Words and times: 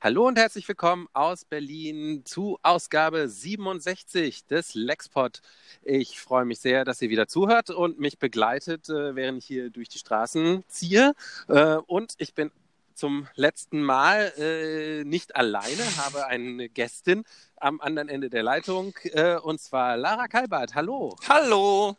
Hallo 0.00 0.28
und 0.28 0.38
herzlich 0.38 0.68
willkommen 0.68 1.08
aus 1.12 1.44
Berlin 1.44 2.22
zu 2.24 2.56
Ausgabe 2.62 3.28
67 3.28 4.46
des 4.46 4.74
Lexpod. 4.74 5.42
Ich 5.82 6.20
freue 6.20 6.44
mich 6.44 6.60
sehr, 6.60 6.84
dass 6.84 7.02
ihr 7.02 7.10
wieder 7.10 7.26
zuhört 7.26 7.70
und 7.70 7.98
mich 7.98 8.16
begleitet, 8.16 8.88
äh, 8.88 9.16
während 9.16 9.38
ich 9.38 9.46
hier 9.46 9.70
durch 9.70 9.88
die 9.88 9.98
Straßen 9.98 10.62
ziehe. 10.68 11.14
Äh, 11.48 11.78
und 11.88 12.14
ich 12.18 12.32
bin 12.32 12.52
zum 12.94 13.26
letzten 13.34 13.82
Mal 13.82 14.32
äh, 14.38 15.02
nicht 15.02 15.34
alleine, 15.34 15.82
habe 15.96 16.26
eine 16.28 16.68
Gästin 16.68 17.24
am 17.56 17.80
anderen 17.80 18.08
Ende 18.08 18.30
der 18.30 18.44
Leitung, 18.44 18.94
und 19.42 19.60
zwar 19.60 19.96
Lara 19.96 20.28
Kalbert. 20.28 20.76
Hallo. 20.76 21.16
Hallo. 21.28 21.96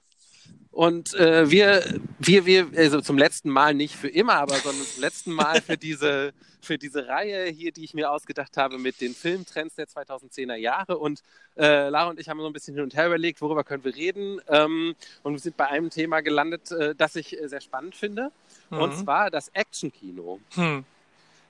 Und 0.71 1.13
äh, 1.15 1.49
wir, 1.49 1.83
wir, 2.19 2.45
wir, 2.45 2.69
also 2.77 3.01
zum 3.01 3.17
letzten 3.17 3.49
Mal 3.49 3.73
nicht 3.73 3.95
für 3.95 4.07
immer, 4.07 4.35
aber 4.35 4.55
sondern 4.55 4.85
zum 4.85 5.01
letzten 5.01 5.31
Mal 5.31 5.61
für 5.61 5.77
diese, 5.77 6.31
für 6.61 6.77
diese 6.77 7.07
Reihe 7.07 7.47
hier, 7.47 7.71
die 7.71 7.83
ich 7.83 7.93
mir 7.93 8.11
ausgedacht 8.11 8.55
habe 8.55 8.77
mit 8.77 9.01
den 9.01 9.13
Filmtrends 9.13 9.75
der 9.75 9.87
2010er 9.87 10.55
Jahre. 10.55 10.97
Und 10.97 11.21
äh, 11.57 11.89
Lara 11.89 12.09
und 12.11 12.19
ich 12.19 12.29
haben 12.29 12.39
so 12.39 12.45
ein 12.45 12.53
bisschen 12.53 12.75
hin 12.75 12.83
und 12.83 12.95
her 12.95 13.07
überlegt, 13.07 13.41
worüber 13.41 13.63
können 13.63 13.83
wir 13.83 13.95
reden. 13.95 14.39
Ähm, 14.47 14.95
und 15.23 15.33
wir 15.33 15.39
sind 15.39 15.57
bei 15.57 15.67
einem 15.67 15.89
Thema 15.89 16.21
gelandet, 16.21 16.71
äh, 16.71 16.95
das 16.95 17.15
ich 17.15 17.37
äh, 17.37 17.49
sehr 17.49 17.61
spannend 17.61 17.95
finde. 17.95 18.31
Mhm. 18.69 18.77
Und 18.79 18.95
zwar 18.95 19.31
das 19.31 19.49
Actionkino. 19.49 20.39
Mhm. 20.55 20.85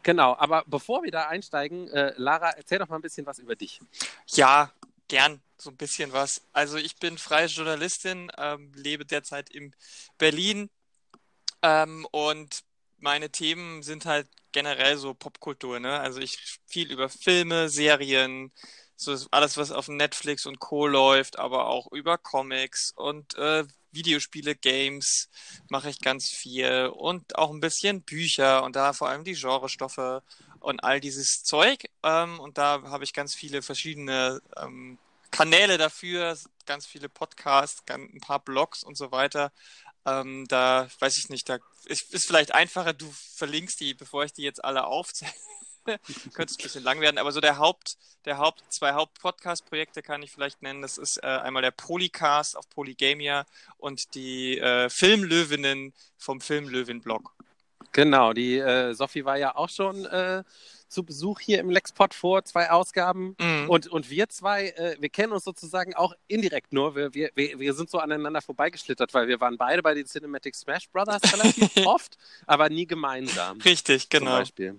Genau, 0.01 0.35
aber 0.39 0.63
bevor 0.65 1.03
wir 1.03 1.11
da 1.11 1.27
einsteigen, 1.27 1.89
äh, 1.89 2.13
Lara, 2.15 2.51
erzähl 2.51 2.79
doch 2.79 2.87
mal 2.87 2.95
ein 2.95 3.01
bisschen 3.01 3.25
was 3.25 3.39
über 3.39 3.55
dich. 3.55 3.81
Ja, 4.29 4.71
gern 5.09 5.41
so 5.57 5.69
ein 5.69 5.77
bisschen 5.77 6.13
was. 6.13 6.41
Also 6.53 6.77
ich 6.77 6.95
bin 6.95 7.17
freie 7.17 7.47
Journalistin, 7.47 8.31
ähm, 8.37 8.71
lebe 8.75 9.05
derzeit 9.05 9.49
in 9.49 9.75
Berlin 10.17 10.69
ähm, 11.61 12.07
und 12.11 12.63
meine 12.99 13.29
Themen 13.29 13.83
sind 13.83 14.05
halt 14.05 14.27
generell 14.51 14.97
so 14.97 15.13
Popkultur. 15.13 15.79
Ne? 15.79 15.99
Also 15.99 16.19
ich 16.19 16.59
viel 16.67 16.91
über 16.91 17.09
Filme, 17.09 17.69
Serien, 17.69 18.51
so 18.95 19.17
alles, 19.31 19.57
was 19.57 19.71
auf 19.71 19.87
Netflix 19.87 20.45
und 20.45 20.59
Co. 20.59 20.87
läuft, 20.87 21.39
aber 21.39 21.67
auch 21.67 21.91
über 21.91 22.17
Comics 22.17 22.91
und 22.95 23.35
äh, 23.35 23.65
Videospiele, 23.91 24.55
Games 24.55 25.29
mache 25.69 25.89
ich 25.89 25.99
ganz 25.99 26.29
viel 26.29 26.91
und 26.93 27.37
auch 27.37 27.49
ein 27.51 27.59
bisschen 27.59 28.01
Bücher 28.03 28.63
und 28.63 28.75
da 28.75 28.93
vor 28.93 29.09
allem 29.09 29.23
die 29.23 29.33
Genrestoffe 29.33 30.21
und 30.59 30.83
all 30.83 30.99
dieses 30.99 31.43
Zeug. 31.43 31.85
Ähm, 32.03 32.39
und 32.39 32.57
da 32.57 32.83
habe 32.83 33.03
ich 33.03 33.13
ganz 33.13 33.33
viele 33.33 33.61
verschiedene 33.61 34.41
ähm, 34.57 34.97
Kanäle 35.31 35.77
dafür, 35.77 36.37
ganz 36.65 36.85
viele 36.85 37.09
Podcasts, 37.09 37.83
ein 37.89 38.19
paar 38.21 38.39
Blogs 38.39 38.83
und 38.83 38.97
so 38.97 39.11
weiter. 39.11 39.51
Ähm, 40.05 40.45
da 40.47 40.87
weiß 40.99 41.17
ich 41.17 41.29
nicht, 41.29 41.49
da 41.49 41.59
ist, 41.85 42.13
ist 42.13 42.25
vielleicht 42.25 42.53
einfacher, 42.53 42.93
du 42.93 43.11
verlinkst 43.35 43.79
die, 43.79 43.93
bevor 43.93 44.23
ich 44.23 44.33
die 44.33 44.43
jetzt 44.43 44.63
alle 44.63 44.85
aufzähle. 44.85 45.31
Könnte 46.33 46.51
es 46.51 46.59
ein 46.59 46.63
bisschen 46.63 46.83
lang 46.83 47.01
werden, 47.01 47.17
aber 47.17 47.31
so 47.31 47.41
der 47.41 47.57
Haupt, 47.57 47.97
der 48.25 48.37
Haupt, 48.37 48.63
zwei 48.69 48.93
Haupt-Podcast-Projekte 48.93 50.01
kann 50.01 50.21
ich 50.21 50.31
vielleicht 50.31 50.61
nennen. 50.61 50.81
Das 50.81 50.97
ist 50.97 51.17
äh, 51.23 51.27
einmal 51.27 51.61
der 51.61 51.71
Polycast 51.71 52.57
auf 52.57 52.69
Polygamia 52.69 53.45
und 53.77 54.13
die 54.13 54.57
äh, 54.59 54.89
Filmlöwinnen 54.89 55.93
vom 56.17 56.41
Filmlöwin-Blog. 56.41 57.33
Genau, 57.91 58.33
die 58.33 58.57
äh, 58.57 58.93
Sophie 58.93 59.25
war 59.25 59.37
ja 59.37 59.55
auch 59.55 59.69
schon 59.69 60.05
äh, 60.05 60.43
zu 60.87 61.03
Besuch 61.03 61.39
hier 61.39 61.59
im 61.59 61.69
Lexpod 61.69 62.13
vor, 62.13 62.43
zwei 62.43 62.71
Ausgaben. 62.71 63.35
Mhm. 63.39 63.69
Und, 63.69 63.87
und 63.87 64.09
wir 64.09 64.29
zwei, 64.29 64.69
äh, 64.69 64.95
wir 64.99 65.09
kennen 65.09 65.33
uns 65.33 65.43
sozusagen 65.43 65.95
auch 65.95 66.13
indirekt 66.27 66.73
nur. 66.73 66.95
Wir, 66.95 67.13
wir, 67.13 67.31
wir 67.35 67.73
sind 67.73 67.89
so 67.89 67.99
aneinander 67.99 68.41
vorbeigeschlittert, 68.41 69.13
weil 69.13 69.27
wir 69.27 69.39
waren 69.39 69.57
beide 69.57 69.81
bei 69.81 69.93
den 69.93 70.05
Cinematic 70.05 70.55
Smash 70.55 70.89
Brothers 70.89 71.21
relativ 71.33 71.69
oft, 71.85 72.17
aber 72.45 72.69
nie 72.69 72.85
gemeinsam. 72.85 73.59
Richtig, 73.61 74.09
genau. 74.09 74.31
Zum 74.31 74.39
Beispiel. 74.39 74.75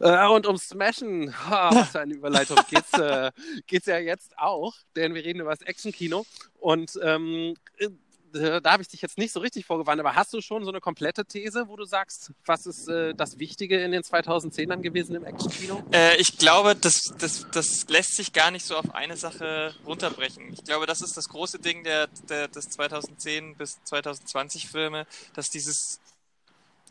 Äh, 0.00 0.26
und 0.28 0.46
um 0.46 0.56
Smashen, 0.56 1.34
oh, 1.50 1.50
was 1.50 1.90
für 1.90 2.00
eine 2.00 2.14
Überleitung, 2.14 2.58
geht's, 2.70 2.92
äh, 2.92 3.32
geht's 3.66 3.86
ja 3.86 3.98
jetzt 3.98 4.38
auch, 4.38 4.74
denn 4.94 5.14
wir 5.14 5.24
reden 5.24 5.40
über 5.40 5.50
das 5.50 5.62
Actionkino. 5.62 6.24
Und 6.60 6.98
ähm, 7.02 7.54
äh, 7.78 7.88
da 8.32 8.72
habe 8.72 8.82
ich 8.82 8.88
dich 8.88 9.02
jetzt 9.02 9.18
nicht 9.18 9.32
so 9.32 9.40
richtig 9.40 9.66
vorgewarnt, 9.66 10.00
aber 10.00 10.14
hast 10.14 10.32
du 10.32 10.40
schon 10.40 10.64
so 10.64 10.70
eine 10.70 10.80
komplette 10.80 11.24
These, 11.24 11.68
wo 11.68 11.76
du 11.76 11.84
sagst, 11.84 12.32
was 12.44 12.66
ist 12.66 12.88
äh, 12.88 13.14
das 13.14 13.38
Wichtige 13.38 13.82
in 13.82 13.92
den 13.92 14.02
2010ern 14.02 14.80
gewesen 14.80 15.16
im 15.16 15.24
Actionkino? 15.24 15.82
Äh, 15.92 16.16
ich 16.16 16.38
glaube, 16.38 16.74
das, 16.76 17.14
das, 17.18 17.46
das 17.52 17.86
lässt 17.88 18.16
sich 18.16 18.32
gar 18.32 18.50
nicht 18.50 18.66
so 18.66 18.76
auf 18.76 18.94
eine 18.94 19.16
Sache 19.16 19.74
runterbrechen. 19.86 20.52
Ich 20.52 20.64
glaube, 20.64 20.86
das 20.86 21.00
ist 21.00 21.16
das 21.16 21.28
große 21.28 21.58
Ding 21.58 21.84
der, 21.84 22.08
der 22.28 22.48
des 22.48 22.70
2010 22.70 23.56
bis 23.56 23.82
2020 23.84 24.68
Filme, 24.68 25.06
dass 25.34 25.48
dieses, 25.50 26.00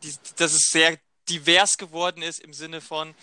dies, 0.04 0.20
dass 0.38 0.54
es 0.54 0.70
sehr 0.72 0.98
divers 1.30 1.78
geworden 1.78 2.22
ist 2.22 2.40
im 2.40 2.54
Sinne 2.54 2.82
von, 2.82 3.14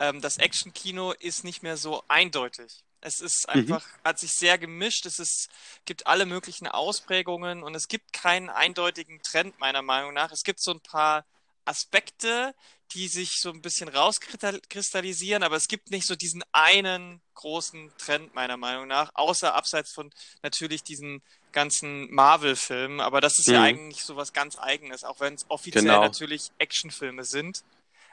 ähm, 0.00 0.20
das 0.20 0.38
Actionkino 0.38 1.12
ist 1.12 1.44
nicht 1.44 1.62
mehr 1.62 1.76
so 1.76 2.02
eindeutig. 2.08 2.83
Es 3.04 3.20
ist 3.20 3.46
mhm. 3.48 3.60
einfach, 3.60 3.86
mhm. 3.86 4.08
hat 4.08 4.18
sich 4.18 4.32
sehr 4.32 4.58
gemischt. 4.58 5.04
Es 5.06 5.18
ist, 5.18 5.48
gibt 5.84 6.06
alle 6.06 6.26
möglichen 6.26 6.66
Ausprägungen 6.66 7.62
und 7.62 7.74
es 7.74 7.86
gibt 7.86 8.12
keinen 8.12 8.48
eindeutigen 8.48 9.20
Trend, 9.22 9.58
meiner 9.60 9.82
Meinung 9.82 10.14
nach. 10.14 10.32
Es 10.32 10.42
gibt 10.42 10.60
so 10.60 10.72
ein 10.72 10.80
paar 10.80 11.24
Aspekte, 11.66 12.54
die 12.92 13.08
sich 13.08 13.40
so 13.40 13.50
ein 13.50 13.60
bisschen 13.60 13.88
rauskristallisieren, 13.88 15.42
aber 15.42 15.56
es 15.56 15.68
gibt 15.68 15.90
nicht 15.90 16.06
so 16.06 16.14
diesen 16.14 16.44
einen 16.52 17.20
großen 17.34 17.92
Trend, 17.98 18.34
meiner 18.34 18.56
Meinung 18.56 18.86
nach, 18.86 19.10
außer 19.14 19.54
abseits 19.54 19.92
von 19.92 20.10
natürlich 20.42 20.82
diesen 20.82 21.22
ganzen 21.52 22.10
Marvel-Filmen. 22.12 23.00
Aber 23.00 23.20
das 23.20 23.38
ist 23.38 23.48
mhm. 23.48 23.54
ja 23.54 23.62
eigentlich 23.62 24.04
so 24.04 24.16
was 24.16 24.32
ganz 24.32 24.56
Eigenes, 24.58 25.04
auch 25.04 25.20
wenn 25.20 25.34
es 25.34 25.44
offiziell 25.48 25.84
genau. 25.84 26.02
natürlich 26.02 26.50
Actionfilme 26.58 27.24
sind. 27.24 27.64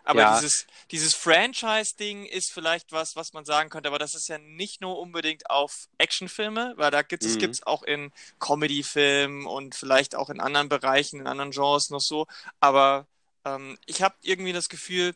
Aber 0.03 0.21
ja. 0.21 0.39
dieses, 0.39 0.65
dieses 0.89 1.13
Franchise-Ding 1.13 2.25
ist 2.25 2.51
vielleicht 2.51 2.91
was, 2.91 3.15
was 3.15 3.33
man 3.33 3.45
sagen 3.45 3.69
könnte, 3.69 3.89
aber 3.89 3.99
das 3.99 4.15
ist 4.15 4.27
ja 4.27 4.37
nicht 4.37 4.81
nur 4.81 4.99
unbedingt 4.99 5.49
auf 5.49 5.87
Actionfilme, 5.97 6.73
weil 6.77 6.91
da 6.91 7.01
gibt 7.01 7.23
es 7.23 7.35
mhm. 7.35 7.39
gibt's 7.39 7.63
auch 7.63 7.83
in 7.83 8.11
Comedy-Filmen 8.39 9.45
und 9.45 9.75
vielleicht 9.75 10.15
auch 10.15 10.29
in 10.29 10.39
anderen 10.39 10.69
Bereichen, 10.69 11.19
in 11.19 11.27
anderen 11.27 11.51
Genres 11.51 11.89
noch 11.89 12.01
so. 12.01 12.27
Aber 12.59 13.07
ähm, 13.45 13.77
ich 13.85 14.01
habe 14.01 14.15
irgendwie 14.21 14.53
das 14.53 14.69
Gefühl, 14.69 15.15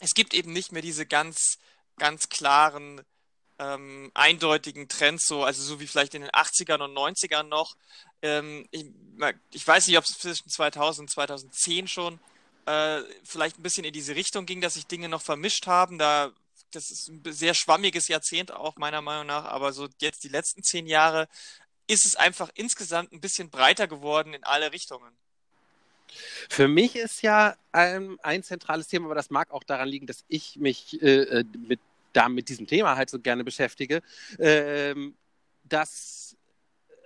es 0.00 0.14
gibt 0.14 0.34
eben 0.34 0.52
nicht 0.52 0.72
mehr 0.72 0.82
diese 0.82 1.06
ganz, 1.06 1.58
ganz 1.98 2.28
klaren, 2.28 3.02
ähm, 3.58 4.10
eindeutigen 4.14 4.88
Trends, 4.88 5.26
so, 5.26 5.44
also 5.44 5.62
so 5.62 5.80
wie 5.80 5.86
vielleicht 5.86 6.14
in 6.14 6.22
den 6.22 6.30
80ern 6.30 6.82
und 6.82 6.94
90ern 6.94 7.44
noch. 7.44 7.76
Ähm, 8.22 8.66
ich, 8.70 8.86
ich 9.52 9.66
weiß 9.66 9.86
nicht, 9.86 9.96
ob 9.98 10.04
es 10.04 10.18
zwischen 10.18 10.50
2000 10.50 11.06
und 11.06 11.10
2010 11.10 11.88
schon 11.88 12.20
äh, 12.66 13.02
vielleicht 13.24 13.58
ein 13.58 13.62
bisschen 13.62 13.84
in 13.84 13.92
diese 13.92 14.14
Richtung 14.14 14.44
ging, 14.44 14.60
dass 14.60 14.74
sich 14.74 14.86
Dinge 14.86 15.08
noch 15.08 15.22
vermischt 15.22 15.66
haben. 15.66 15.98
Da, 15.98 16.32
das 16.72 16.90
ist 16.90 17.08
ein 17.08 17.22
sehr 17.26 17.54
schwammiges 17.54 18.08
Jahrzehnt 18.08 18.52
auch 18.52 18.76
meiner 18.76 19.02
Meinung 19.02 19.26
nach, 19.26 19.44
aber 19.44 19.72
so 19.72 19.88
jetzt 20.00 20.24
die 20.24 20.28
letzten 20.28 20.62
zehn 20.62 20.86
Jahre 20.86 21.28
ist 21.86 22.04
es 22.04 22.16
einfach 22.16 22.50
insgesamt 22.54 23.12
ein 23.12 23.20
bisschen 23.20 23.50
breiter 23.50 23.86
geworden 23.86 24.34
in 24.34 24.42
alle 24.44 24.72
Richtungen. 24.72 25.16
Für 26.48 26.66
mich 26.66 26.96
ist 26.96 27.22
ja 27.22 27.56
ein, 27.72 28.18
ein 28.22 28.42
zentrales 28.42 28.88
Thema, 28.88 29.06
aber 29.06 29.14
das 29.14 29.30
mag 29.30 29.50
auch 29.50 29.64
daran 29.64 29.88
liegen, 29.88 30.06
dass 30.06 30.24
ich 30.28 30.56
mich 30.56 31.00
äh, 31.02 31.22
äh 31.22 31.44
mit, 31.56 31.80
da 32.12 32.28
mit 32.28 32.48
diesem 32.48 32.66
Thema 32.66 32.96
halt 32.96 33.10
so 33.10 33.20
gerne 33.20 33.44
beschäftige, 33.44 34.02
ähm, 34.38 35.16
dass 35.64 36.36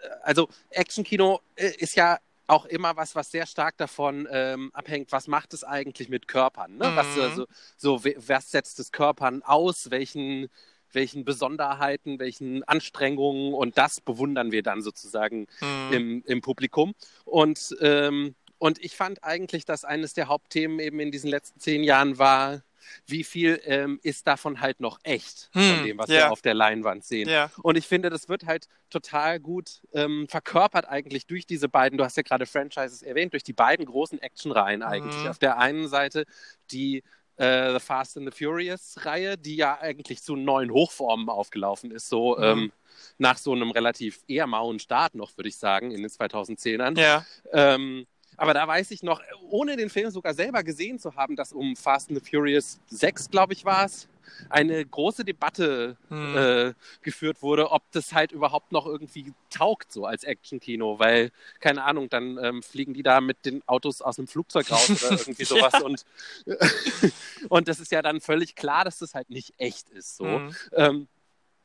äh, 0.03 0.09
also 0.23 0.49
Actionkino 0.71 1.41
ist 1.57 1.97
ja 1.97 2.19
auch 2.51 2.67
immer 2.67 2.97
was, 2.97 3.15
was 3.15 3.31
sehr 3.31 3.47
stark 3.47 3.77
davon 3.77 4.29
ähm, 4.31 4.71
abhängt, 4.75 5.13
was 5.13 5.29
macht 5.29 5.55
es 5.55 5.65
eigentlich 5.65 6.09
mit 6.09 6.29
Körpern? 6.29 6.77
Ne? 6.77 6.89
Mhm. 6.89 6.97
Was, 6.97 7.19
also, 7.19 7.47
so, 7.77 8.05
was 8.05 8.51
setzt 8.51 8.81
es 8.81 8.93
Körpern 8.93 9.43
aus? 9.43 9.91
Welchen, 9.91 10.49
welchen 10.93 11.25
Besonderheiten, 11.25 12.19
welchen 12.19 12.65
Anstrengungen 12.65 13.55
und 13.55 13.79
das 13.79 14.01
bewundern 14.01 14.53
wir 14.53 14.63
dann 14.63 14.83
sozusagen 14.83 15.47
mhm. 15.61 15.93
im, 15.93 16.23
im 16.27 16.41
Publikum. 16.41 16.95
Und, 17.25 17.77
ähm, 17.81 18.35
und 18.59 18.79
ich 18.85 18.97
fand 18.97 19.25
eigentlich, 19.25 19.65
dass 19.65 19.85
eines 19.85 20.13
der 20.15 20.29
Hauptthemen 20.29 20.81
eben 20.81 21.01
in 21.01 21.11
diesen 21.11 21.31
letzten 21.31 21.61
zehn 21.61 21.85
Jahren 21.85 22.19
war, 22.19 22.63
wie 23.07 23.25
viel 23.25 23.61
ähm, 23.65 23.99
ist 24.03 24.27
davon 24.27 24.61
halt 24.61 24.81
noch 24.81 24.99
echt, 25.03 25.51
hm, 25.53 25.77
von 25.77 25.87
dem, 25.87 25.99
was 25.99 26.09
yeah. 26.09 26.19
wir 26.19 26.33
auf 26.33 26.43
der 26.43 26.55
Leinwand 26.55 27.05
sehen. 27.05 27.29
Yeah. 27.29 27.51
Und 27.63 27.77
ich 27.77 27.87
finde, 27.87 28.11
das 28.11 28.29
wird 28.29 28.47
halt 28.47 28.69
total 28.91 29.41
gut 29.41 29.83
ähm, 29.93 30.27
verkörpert 30.29 30.89
eigentlich 30.89 31.27
durch 31.27 31.47
diese 31.47 31.69
beiden, 31.69 31.99
du 31.99 32.05
hast 32.05 32.17
ja 32.17 32.23
gerade 32.23 32.47
Franchises 32.47 33.03
erwähnt, 33.03 33.33
durch 33.33 33.45
die 33.45 33.53
beiden 33.53 33.87
großen 33.87 34.21
Actionreihen 34.21 34.83
eigentlich. 34.83 35.23
Hm. 35.23 35.29
Auf 35.29 35.39
der 35.39 35.59
einen 35.59 35.89
Seite 35.89 36.25
die 36.71 37.03
äh, 37.37 37.73
The 37.73 37.81
Fast 37.81 38.17
and 38.17 38.33
the 38.33 38.45
Furious-Reihe, 38.45 39.39
die 39.39 39.57
ja 39.57 39.81
eigentlich 39.81 40.23
zu 40.23 40.37
neuen 40.37 40.71
Hochformen 40.71 41.29
aufgelaufen 41.29 41.91
ist, 41.91 42.09
so 42.09 42.37
hm. 42.37 42.45
ähm, 42.45 42.73
nach 43.19 43.39
so 43.39 43.53
einem 43.53 43.71
relativ 43.71 44.23
eher 44.29 44.47
mauen 44.47 44.79
Start 44.79 45.15
noch, 45.15 45.37
würde 45.37 45.49
ich 45.49 45.57
sagen, 45.57 45.91
in 45.91 46.03
den 46.03 46.11
2010ern. 46.11 46.99
Ja. 46.99 47.25
Ähm, 47.53 48.07
aber 48.41 48.55
da 48.55 48.67
weiß 48.67 48.91
ich 48.93 49.03
noch, 49.03 49.21
ohne 49.51 49.77
den 49.77 49.91
Film 49.91 50.11
sogar 50.11 50.33
selber 50.33 50.63
gesehen 50.63 50.99
zu 50.99 51.15
haben, 51.15 51.37
dass 51.37 51.53
um 51.53 51.77
Fast 51.77 52.09
and 52.09 52.19
the 52.19 52.31
Furious 52.31 52.81
6, 52.87 53.29
glaube 53.29 53.53
ich, 53.53 53.67
war 53.67 53.85
es, 53.85 54.09
eine 54.49 54.83
große 54.87 55.27
Debatte 55.27 55.99
Hm. 56.09 56.37
äh, 56.37 56.75
geführt 57.03 57.43
wurde, 57.43 57.71
ob 57.71 57.83
das 57.93 58.15
halt 58.15 58.33
überhaupt 58.33 58.73
noch 58.73 58.87
irgendwie 58.87 59.35
taugt, 59.51 59.93
so 59.93 60.07
als 60.07 60.25
Actionkino, 60.25 60.99
weil, 60.99 61.33
keine 61.61 61.85
Ahnung, 61.85 62.09
dann 62.09 62.39
ähm, 62.43 62.63
fliegen 62.63 62.95
die 62.95 63.03
da 63.03 63.21
mit 63.21 63.45
den 63.45 63.63
Autos 63.69 64.01
aus 64.01 64.19
einem 64.19 64.27
Flugzeug 64.27 64.71
raus 64.71 64.89
oder 64.89 65.11
irgendwie 65.21 65.45
sowas 65.45 65.75
und, 65.83 66.07
und 67.51 67.69
das 67.69 67.79
ist 67.79 67.93
ja 67.93 68.01
dann 68.01 68.23
völlig 68.23 68.55
klar, 68.55 68.87
dass 68.87 69.01
das 69.01 69.15
halt 69.15 69.29
nicht 69.29 69.53
echt 69.59 69.91
ist, 69.91 70.17
so. 70.17 70.25
Hm. 70.25 70.55
Ähm, 70.73 71.09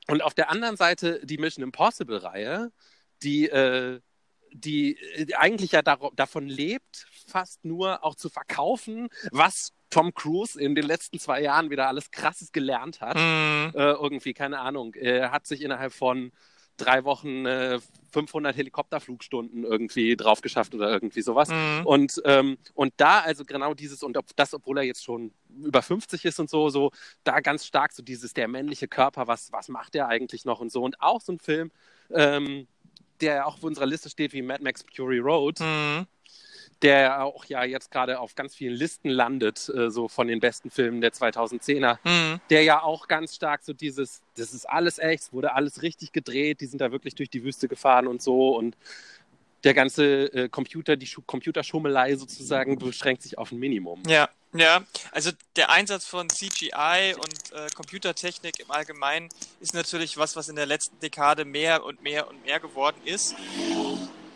und 0.07 0.22
auf 0.22 0.33
der 0.33 0.50
anderen 0.50 0.75
Seite 0.75 1.22
die 1.24 1.38
Mission 1.38 1.63
Impossible-Reihe, 1.63 2.74
die, 3.24 3.48
äh, 3.48 4.01
die 4.56 4.98
äh, 5.16 5.34
eigentlich 5.36 5.72
ja 5.72 5.81
davon 5.81 6.48
lebt, 6.48 7.07
fast 7.28 7.66
nur 7.66 8.04
auch 8.04 8.16
zu 8.16 8.30
verkaufen, 8.30 9.10
was 9.31 9.74
Tom 9.90 10.13
Cruise 10.13 10.60
in 10.60 10.75
den 10.75 10.86
letzten 10.86 11.19
zwei 11.19 11.42
Jahren 11.42 11.69
wieder 11.69 11.88
alles 11.88 12.12
Krasses 12.12 12.52
gelernt 12.52 13.02
hat. 13.02 13.18
Hm. 13.18 13.72
Äh, 13.74 13.92
irgendwie, 13.92 14.34
keine 14.34 14.60
Ahnung. 14.60 14.94
Er 14.96 15.31
hat 15.31 15.48
sich 15.48 15.62
innerhalb 15.62 15.94
von 15.94 16.31
drei 16.78 17.06
Wochen 17.06 17.46
äh, 17.46 17.80
500 18.12 18.56
Helikopterflugstunden 18.56 19.63
irgendwie 19.63 20.16
drauf 20.16 20.42
geschafft 20.42 20.74
oder 20.75 20.92
irgendwie 20.92 21.22
sowas. 21.22 21.50
Hm. 21.50 21.86
Und, 21.86 22.22
ähm, 22.25 22.58
und 22.74 22.94
da 22.98 23.19
also 23.22 23.46
genau 23.46 23.74
dieses, 23.74 24.04
und 24.04 24.18
ob 24.18 24.36
das, 24.36 24.54
obwohl 24.54 24.80
er 24.80 24.84
jetzt 24.84 25.04
schon 25.04 25.31
über 25.63 25.81
50 25.81 26.25
ist 26.25 26.40
und 26.40 26.50
so, 26.50 26.69
so, 26.69 26.92
da 27.24 27.40
ganz 27.40 27.66
stark 27.66 27.94
so 27.94 28.04
dieses, 28.04 28.34
der 28.34 28.48
männliche 28.48 28.88
Körper, 28.88 29.28
was, 29.28 29.51
was 29.51 29.69
macht 29.69 29.94
der 29.94 30.08
eigentlich 30.08 30.46
noch 30.46 30.60
und 30.60 30.72
so. 30.72 30.84
Und 30.84 31.00
auch 31.01 31.22
so 31.22 31.34
ein 31.34 31.40
Film, 31.40 31.72
ähm, 32.12 32.68
der 33.25 33.48
auch 33.48 33.56
auf 33.56 33.63
unserer 33.63 33.86
Liste 33.86 34.10
steht 34.10 34.33
wie 34.33 34.42
Mad 34.42 34.63
Max 34.63 34.83
Fury 34.95 35.19
Road, 35.19 35.60
Hm. 35.60 36.06
der 36.81 37.24
auch 37.24 37.45
ja 37.45 37.63
jetzt 37.63 37.89
gerade 37.92 38.19
auf 38.19 38.36
ganz 38.36 38.56
vielen 38.56 38.75
Listen 38.75 39.10
landet, 39.10 39.69
äh, 39.69 39.89
so 39.89 40.07
von 40.07 40.27
den 40.27 40.39
besten 40.39 40.69
Filmen 40.69 41.01
der 41.01 41.12
2010er 41.12 41.98
Hm. 42.04 42.39
der 42.50 42.63
ja 42.63 42.81
auch 42.83 43.07
ganz 43.07 43.36
stark 43.36 43.63
so 43.63 43.74
dieses, 43.74 44.22
das 44.38 44.54
ist 44.54 44.66
alles 44.69 45.00
echt, 45.00 45.24
es 45.24 45.33
wurde 45.33 45.54
alles 45.54 45.81
richtig 45.81 46.12
gedreht, 46.12 46.62
die 46.62 46.66
sind 46.68 46.80
da 46.81 46.92
wirklich 46.92 47.16
durch 47.16 47.30
die 47.30 47.44
Wüste 47.44 47.68
gefahren 47.68 48.07
und 48.07 48.22
so 48.22 48.56
und 48.56 48.75
der 49.63 49.74
ganze 49.74 50.31
äh, 50.33 50.48
Computer, 50.50 50.95
die 50.95 51.07
Schu 51.07 51.22
Computerschummelei 51.25 52.16
sozusagen 52.18 52.77
beschränkt 52.77 53.24
sich 53.24 53.38
auf 53.39 53.51
ein 53.51 53.57
Minimum. 53.57 54.04
Ja, 54.07 54.30
ja. 54.57 54.84
Also 55.12 55.31
der 55.56 55.69
Einsatz 55.69 56.06
von 56.06 56.30
CGI 56.30 57.16
und 57.16 57.52
äh, 57.52 57.68
Computertechnik 57.75 58.60
im 58.60 58.72
Allgemeinen 58.72 59.30
ist 59.60 59.74
natürlich 59.74 60.18
was, 60.18 60.36
was 60.36 60.50
in 60.50 60.56
der 60.56 60.66
letzten 60.66 61.00
Dekade 61.00 61.46
mehr 61.46 61.84
und 61.84 62.02
mehr 62.02 62.28
und 62.28 62.44
mehr 62.46 62.60
geworden 62.60 63.02
ist. 63.06 63.36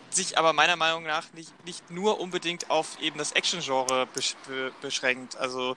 Sich 0.10 0.38
aber 0.38 0.54
meiner 0.54 0.76
Meinung 0.76 1.04
nach 1.04 1.32
nicht, 1.34 1.54
nicht 1.66 1.92
nur 1.92 2.20
unbedingt 2.20 2.70
auf 2.70 3.00
eben 3.00 3.18
das 3.18 3.32
Action-Genre 3.32 4.08
besch 4.08 4.36
be 4.48 4.72
beschränkt. 4.82 5.38
Also 5.38 5.76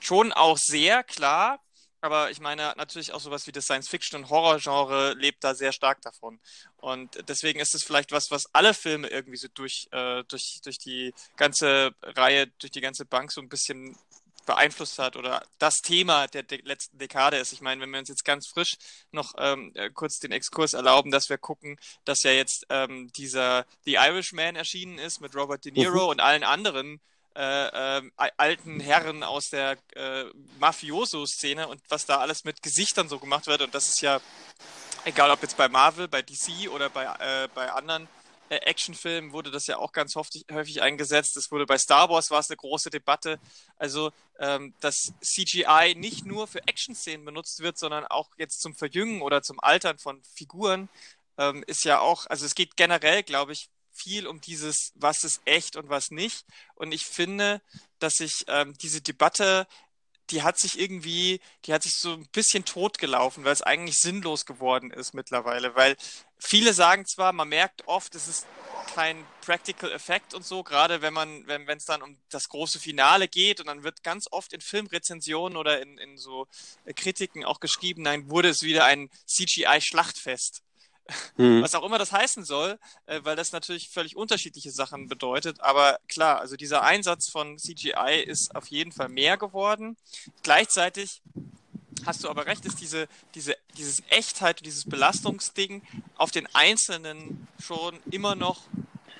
schon 0.00 0.32
auch 0.32 0.58
sehr 0.58 1.02
klar, 1.02 1.60
aber 2.06 2.30
ich 2.30 2.40
meine 2.40 2.72
natürlich 2.76 3.12
auch 3.12 3.20
sowas 3.20 3.46
wie 3.46 3.52
das 3.52 3.64
Science-Fiction- 3.64 4.16
und 4.22 4.30
Horror-Genre 4.30 5.14
lebt 5.18 5.44
da 5.44 5.54
sehr 5.54 5.72
stark 5.72 6.00
davon. 6.02 6.40
Und 6.78 7.28
deswegen 7.28 7.60
ist 7.60 7.74
es 7.74 7.84
vielleicht 7.84 8.12
was, 8.12 8.30
was 8.30 8.44
alle 8.54 8.72
Filme 8.72 9.08
irgendwie 9.08 9.36
so 9.36 9.48
durch, 9.52 9.88
äh, 9.92 10.24
durch, 10.28 10.60
durch 10.64 10.78
die 10.78 11.12
ganze 11.36 11.94
Reihe, 12.02 12.46
durch 12.58 12.70
die 12.70 12.80
ganze 12.80 13.04
Bank 13.04 13.30
so 13.32 13.40
ein 13.42 13.48
bisschen 13.48 13.96
beeinflusst 14.46 15.00
hat 15.00 15.16
oder 15.16 15.44
das 15.58 15.74
Thema 15.82 16.28
der 16.28 16.44
de 16.44 16.60
letzten 16.62 16.98
Dekade 16.98 17.36
ist. 17.36 17.52
Ich 17.52 17.60
meine, 17.60 17.80
wenn 17.82 17.90
wir 17.90 17.98
uns 17.98 18.08
jetzt 18.08 18.24
ganz 18.24 18.46
frisch 18.46 18.76
noch 19.10 19.34
ähm, 19.38 19.72
äh, 19.74 19.90
kurz 19.90 20.20
den 20.20 20.30
Exkurs 20.30 20.72
erlauben, 20.72 21.10
dass 21.10 21.28
wir 21.28 21.36
gucken, 21.36 21.76
dass 22.04 22.22
ja 22.22 22.30
jetzt 22.30 22.64
ähm, 22.70 23.10
dieser 23.16 23.66
The 23.84 23.94
Irishman 23.94 24.54
erschienen 24.54 24.98
ist 24.98 25.20
mit 25.20 25.34
Robert 25.34 25.64
De 25.64 25.72
Niro 25.72 26.04
Mhm. 26.04 26.10
und 26.10 26.20
allen 26.20 26.44
anderen 26.44 27.00
äh, 27.36 28.10
al- 28.16 28.32
alten 28.36 28.80
Herren 28.80 29.22
aus 29.22 29.50
der 29.50 29.76
äh, 29.94 30.24
Mafioso-Szene 30.58 31.68
und 31.68 31.80
was 31.88 32.06
da 32.06 32.18
alles 32.18 32.44
mit 32.44 32.62
Gesichtern 32.62 33.08
so 33.08 33.18
gemacht 33.18 33.46
wird. 33.46 33.62
Und 33.62 33.74
das 33.74 33.88
ist 33.88 34.00
ja, 34.00 34.20
egal 35.04 35.30
ob 35.30 35.42
jetzt 35.42 35.56
bei 35.56 35.68
Marvel, 35.68 36.08
bei 36.08 36.22
DC 36.22 36.70
oder 36.70 36.88
bei, 36.90 37.04
äh, 37.04 37.48
bei 37.54 37.70
anderen 37.70 38.08
äh, 38.48 38.56
Actionfilmen, 38.56 39.32
wurde 39.32 39.50
das 39.50 39.66
ja 39.66 39.76
auch 39.78 39.92
ganz 39.92 40.14
häufig, 40.14 40.46
häufig 40.52 40.80
eingesetzt. 40.82 41.36
Es 41.36 41.50
wurde 41.50 41.66
bei 41.66 41.78
Star 41.78 42.08
Wars 42.08 42.30
war 42.30 42.40
es 42.40 42.50
eine 42.50 42.56
große 42.56 42.90
Debatte. 42.90 43.38
Also, 43.76 44.12
ähm, 44.38 44.74
dass 44.80 45.12
CGI 45.20 45.94
nicht 45.96 46.24
nur 46.26 46.46
für 46.46 46.60
Action-Szenen 46.66 47.24
benutzt 47.24 47.60
wird, 47.60 47.78
sondern 47.78 48.04
auch 48.06 48.30
jetzt 48.38 48.60
zum 48.60 48.74
Verjüngen 48.74 49.22
oder 49.22 49.42
zum 49.42 49.60
Altern 49.60 49.98
von 49.98 50.22
Figuren, 50.34 50.88
ähm, 51.38 51.64
ist 51.66 51.84
ja 51.84 52.00
auch, 52.00 52.26
also 52.26 52.46
es 52.46 52.54
geht 52.54 52.76
generell, 52.76 53.22
glaube 53.22 53.52
ich, 53.52 53.68
viel 53.96 54.26
um 54.26 54.40
dieses, 54.40 54.92
was 54.94 55.24
ist 55.24 55.40
echt 55.44 55.76
und 55.76 55.88
was 55.88 56.10
nicht. 56.10 56.44
Und 56.74 56.92
ich 56.92 57.06
finde, 57.06 57.60
dass 57.98 58.14
sich 58.14 58.44
ähm, 58.48 58.76
diese 58.78 59.00
Debatte, 59.00 59.66
die 60.30 60.42
hat 60.42 60.58
sich 60.58 60.78
irgendwie, 60.78 61.40
die 61.64 61.72
hat 61.72 61.82
sich 61.82 61.94
so 61.96 62.12
ein 62.12 62.26
bisschen 62.32 62.64
totgelaufen, 62.64 63.44
weil 63.44 63.52
es 63.52 63.62
eigentlich 63.62 63.98
sinnlos 63.98 64.44
geworden 64.44 64.90
ist 64.90 65.14
mittlerweile. 65.14 65.74
Weil 65.76 65.96
viele 66.38 66.74
sagen 66.74 67.06
zwar, 67.06 67.32
man 67.32 67.48
merkt 67.48 67.86
oft, 67.86 68.14
es 68.14 68.28
ist 68.28 68.46
kein 68.94 69.24
Practical 69.42 69.92
Effekt 69.92 70.34
und 70.34 70.44
so, 70.44 70.62
gerade 70.62 71.02
wenn 71.02 71.12
man, 71.12 71.46
wenn 71.46 71.68
es 71.68 71.84
dann 71.84 72.02
um 72.02 72.16
das 72.30 72.48
große 72.48 72.78
Finale 72.78 73.28
geht 73.28 73.60
und 73.60 73.66
dann 73.66 73.82
wird 73.82 74.02
ganz 74.02 74.26
oft 74.30 74.52
in 74.52 74.60
Filmrezensionen 74.60 75.56
oder 75.56 75.80
in, 75.82 75.98
in 75.98 76.18
so 76.18 76.46
äh, 76.84 76.92
Kritiken 76.92 77.44
auch 77.44 77.60
geschrieben, 77.60 78.02
nein, 78.02 78.30
wurde 78.30 78.48
es 78.48 78.62
wieder 78.62 78.84
ein 78.84 79.10
CGI-Schlachtfest 79.26 80.62
Hm. 81.36 81.62
was 81.62 81.74
auch 81.74 81.84
immer 81.84 81.98
das 81.98 82.12
heißen 82.12 82.44
soll, 82.44 82.78
äh, 83.06 83.20
weil 83.22 83.36
das 83.36 83.52
natürlich 83.52 83.88
völlig 83.88 84.16
unterschiedliche 84.16 84.70
Sachen 84.70 85.08
bedeutet. 85.08 85.60
Aber 85.60 85.98
klar, 86.08 86.40
also 86.40 86.56
dieser 86.56 86.82
Einsatz 86.82 87.28
von 87.28 87.58
CGI 87.58 88.22
ist 88.24 88.54
auf 88.56 88.66
jeden 88.68 88.92
Fall 88.92 89.08
mehr 89.08 89.36
geworden. 89.36 89.96
Gleichzeitig 90.42 91.22
hast 92.04 92.24
du 92.24 92.28
aber 92.28 92.46
recht, 92.46 92.64
ist 92.64 92.80
diese, 92.80 93.08
diese, 93.34 93.56
dieses 93.76 94.02
Echtheit, 94.10 94.64
dieses 94.64 94.84
Belastungsding 94.84 95.82
auf 96.16 96.30
den 96.30 96.46
Einzelnen 96.54 97.48
schon 97.60 97.98
immer 98.10 98.34
noch 98.34 98.62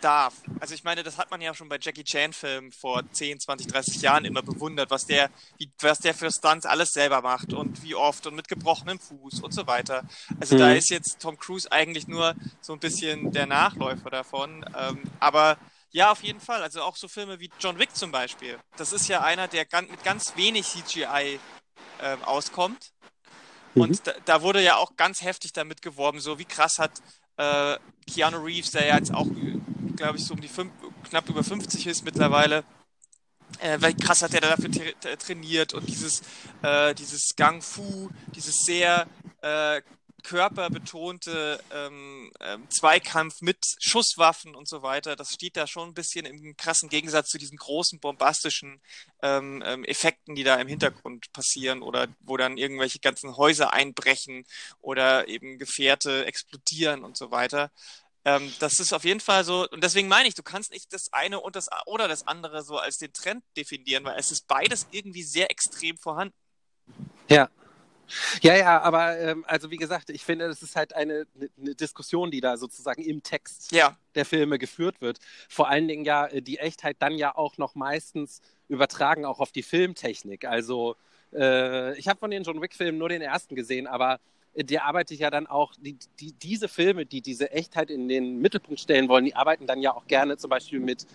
darf. 0.01 0.35
Also 0.61 0.75
ich 0.75 0.85
meine, 0.85 1.03
das 1.03 1.19
hat 1.19 1.31
man 1.31 1.41
ja 1.41 1.55
schon 1.55 1.69
bei 1.69 1.79
Jackie 1.81 2.05
Chan 2.05 2.33
Filmen 2.33 2.73
vor 2.73 3.03
10, 3.13 3.41
20, 3.41 3.67
30 3.67 4.03
Jahren 4.03 4.25
immer 4.25 4.43
bewundert, 4.43 4.91
was 4.91 5.07
der, 5.07 5.31
wie, 5.59 5.71
was 5.81 5.99
der 5.99 6.15
für 6.15 6.31
Stunts 6.31 6.67
alles 6.67 6.93
selber 6.93 7.23
macht 7.23 7.53
und 7.53 7.83
wie 7.83 7.95
oft 7.95 8.27
und 8.27 8.35
mit 8.35 8.49
gebrochenem 8.49 8.99
Fuß 8.99 9.41
und 9.41 9.53
so 9.53 9.67
weiter. 9.67 10.03
Also 10.41 10.57
da 10.57 10.71
Mhm. 10.71 10.77
ist 10.77 10.91
jetzt 10.91 11.21
Tom 11.21 11.39
Cruise 11.39 11.71
eigentlich 11.71 12.09
nur 12.09 12.35
so 12.61 12.73
ein 12.75 12.81
bisschen 12.81 13.33
der 13.33 13.47
Nachläufer 13.47 14.11
davon. 14.11 14.65
Ähm, 14.77 15.03
aber 15.21 15.57
ja, 15.93 16.11
auf 16.13 16.23
jeden 16.23 16.41
Fall. 16.41 16.63
Also 16.63 16.83
auch 16.83 16.97
so 16.97 17.09
Filme 17.09 17.41
wie 17.41 17.51
John 17.59 17.79
Wick 17.79 17.95
zum 17.97 18.13
Beispiel. 18.13 18.59
Das 18.77 18.93
ist 18.93 19.09
ja 19.09 19.23
einer, 19.23 19.49
der 19.49 19.67
mit 19.83 20.03
ganz 20.05 20.37
wenig 20.37 20.67
CGI 20.67 21.41
ähm, 22.03 22.23
auskommt. 22.25 22.91
Mhm. 23.75 23.83
Und 23.83 24.07
da, 24.07 24.13
da 24.25 24.43
wurde 24.43 24.63
ja 24.63 24.77
auch 24.77 24.97
ganz 24.97 25.23
heftig 25.23 25.53
damit 25.53 25.83
geworben, 25.83 26.21
so 26.21 26.39
wie 26.39 26.45
krass 26.45 26.79
hat 26.79 26.93
äh, 27.39 27.79
Keanu 28.07 28.39
Reeves, 28.39 28.73
der 28.73 28.87
ja 28.87 28.97
jetzt 28.97 29.13
auch, 29.13 29.27
glaube 29.97 30.19
ich, 30.19 30.25
so 30.25 30.35
um 30.35 30.41
die 30.41 30.49
fünf, 30.49 30.73
knapp 31.09 31.29
über 31.29 31.43
50 31.43 31.87
ist 31.87 32.05
mittlerweile, 32.05 32.65
äh, 33.59 33.79
wie 33.81 33.95
krass 33.95 34.23
hat 34.23 34.35
er 34.35 34.41
da 34.41 34.51
dafür 34.51 34.71
tra- 34.71 35.17
trainiert 35.17 35.75
und 35.75 35.89
dieses, 35.89 36.23
äh, 36.63 36.95
dieses 36.95 37.35
Gang 37.37 37.63
Fu, 37.63 38.11
dieses 38.35 38.65
sehr 38.65 39.07
äh, 39.43 39.81
körperbetonte 40.27 41.61
ähm, 41.73 42.33
ähm, 42.41 42.69
Zweikampf 42.69 43.43
mit 43.43 43.59
Schusswaffen 43.79 44.57
und 44.57 44.69
so 44.69 44.83
weiter, 44.83 45.15
das 45.15 45.31
steht 45.33 45.57
da 45.57 45.69
schon 45.69 45.91
ein 45.91 45.95
bisschen 45.95 46.27
im 46.27 46.57
krassen 46.57 46.89
Gegensatz 46.89 47.29
zu 47.29 47.39
diesen 47.39 47.57
großen 47.57 48.01
bombastischen 48.01 48.81
ähm, 49.23 49.63
ähm, 49.65 49.85
Effekten, 49.85 50.35
die 50.35 50.43
da 50.43 50.57
im 50.57 50.67
Hintergrund 50.67 51.33
passieren 51.33 51.81
oder 51.81 52.09
wo 52.21 52.37
dann 52.37 52.59
irgendwelche 52.59 52.99
ganzen 52.99 53.37
Häuser 53.37 53.73
einbrechen 53.73 54.45
oder 54.81 55.29
eben 55.29 55.59
Gefährte 55.59 56.27
explodieren 56.27 57.05
und 57.05 57.17
so 57.17 57.31
weiter. 57.31 57.71
Ähm, 58.27 58.53
das 58.59 58.81
ist 58.81 58.93
auf 58.93 59.05
jeden 59.05 59.21
Fall 59.21 59.45
so, 59.45 59.69
und 59.71 59.85
deswegen 59.85 60.09
meine 60.09 60.29
ich, 60.29 60.35
du 60.35 60.43
kannst 60.43 60.73
nicht 60.73 60.93
das 60.93 61.13
eine 61.13 61.39
und 61.39 61.55
das 61.55 61.69
oder 61.87 62.09
das 62.09 62.27
andere 62.27 62.65
so 62.65 62.77
als 62.77 62.99
den 62.99 63.13
Trend 63.13 63.45
definieren, 63.57 64.03
weil 64.05 64.19
es 64.19 64.33
ist 64.33 64.49
beides 64.49 64.89
irgendwie 64.91 65.23
sehr 65.23 65.49
extrem 65.49 65.97
vorhanden. 65.97 66.35
Ja. 67.31 67.49
Ja, 68.41 68.57
ja, 68.57 68.81
aber 68.83 69.19
ähm, 69.19 69.45
also 69.47 69.71
wie 69.71 69.77
gesagt, 69.77 70.11
ich 70.11 70.25
finde, 70.25 70.49
das 70.49 70.63
ist 70.63 70.75
halt 70.75 70.95
eine, 70.95 71.27
eine 71.61 71.75
Diskussion, 71.77 72.31
die 72.33 72.41
da 72.41 72.57
sozusagen 72.57 73.03
im 73.03 73.23
Text 73.23 73.71
Ja, 73.73 73.97
der 74.17 74.25
Filme 74.25 74.59
geführt 74.59 75.01
wird. 75.01 75.19
Vor 75.49 75.69
allen 75.69 75.87
Dingen 75.87 76.05
ja 76.05 76.27
äh, 76.27 76.43
die 76.43 76.59
Echtheit 76.59 76.97
dann 76.99 77.15
ja 77.15 77.37
auch 77.37 77.59
noch 77.59 77.77
meistens 77.77 78.43
übertragen 78.69 79.25
auch 79.25 79.39
auf 79.39 79.53
die 79.53 79.63
Filmtechnik. 79.63 80.45
Also 80.45 80.97
äh, 81.33 81.97
ich 81.99 82.09
habe 82.09 82.19
von 82.19 82.31
den 82.31 82.43
John 82.43 82.61
Wick-Filmen 82.61 82.99
nur 82.99 83.09
den 83.09 83.23
ersten 83.23 83.55
gesehen, 83.55 83.87
aber 83.87 84.21
die 84.57 84.79
arbeite 84.79 85.15
ich 85.15 85.21
ja 85.21 85.31
dann 85.31 85.47
auch, 85.47 85.73
die, 85.79 85.99
die, 86.21 86.33
diese 86.33 86.69
Filme, 86.69 87.07
die 87.07 87.21
diese 87.21 87.51
Echtheit 87.53 87.91
in 87.91 88.09
den 88.09 88.39
Mittelpunkt 88.39 88.81
stellen 88.81 89.09
wollen, 89.09 89.25
die 89.25 89.35
arbeiten 89.35 89.67
dann 89.67 89.81
ja 89.81 89.95
auch 89.95 90.07
gerne 90.07 90.37
zum 90.37 90.51
Beispiel 90.51 90.81
mit 90.81 91.07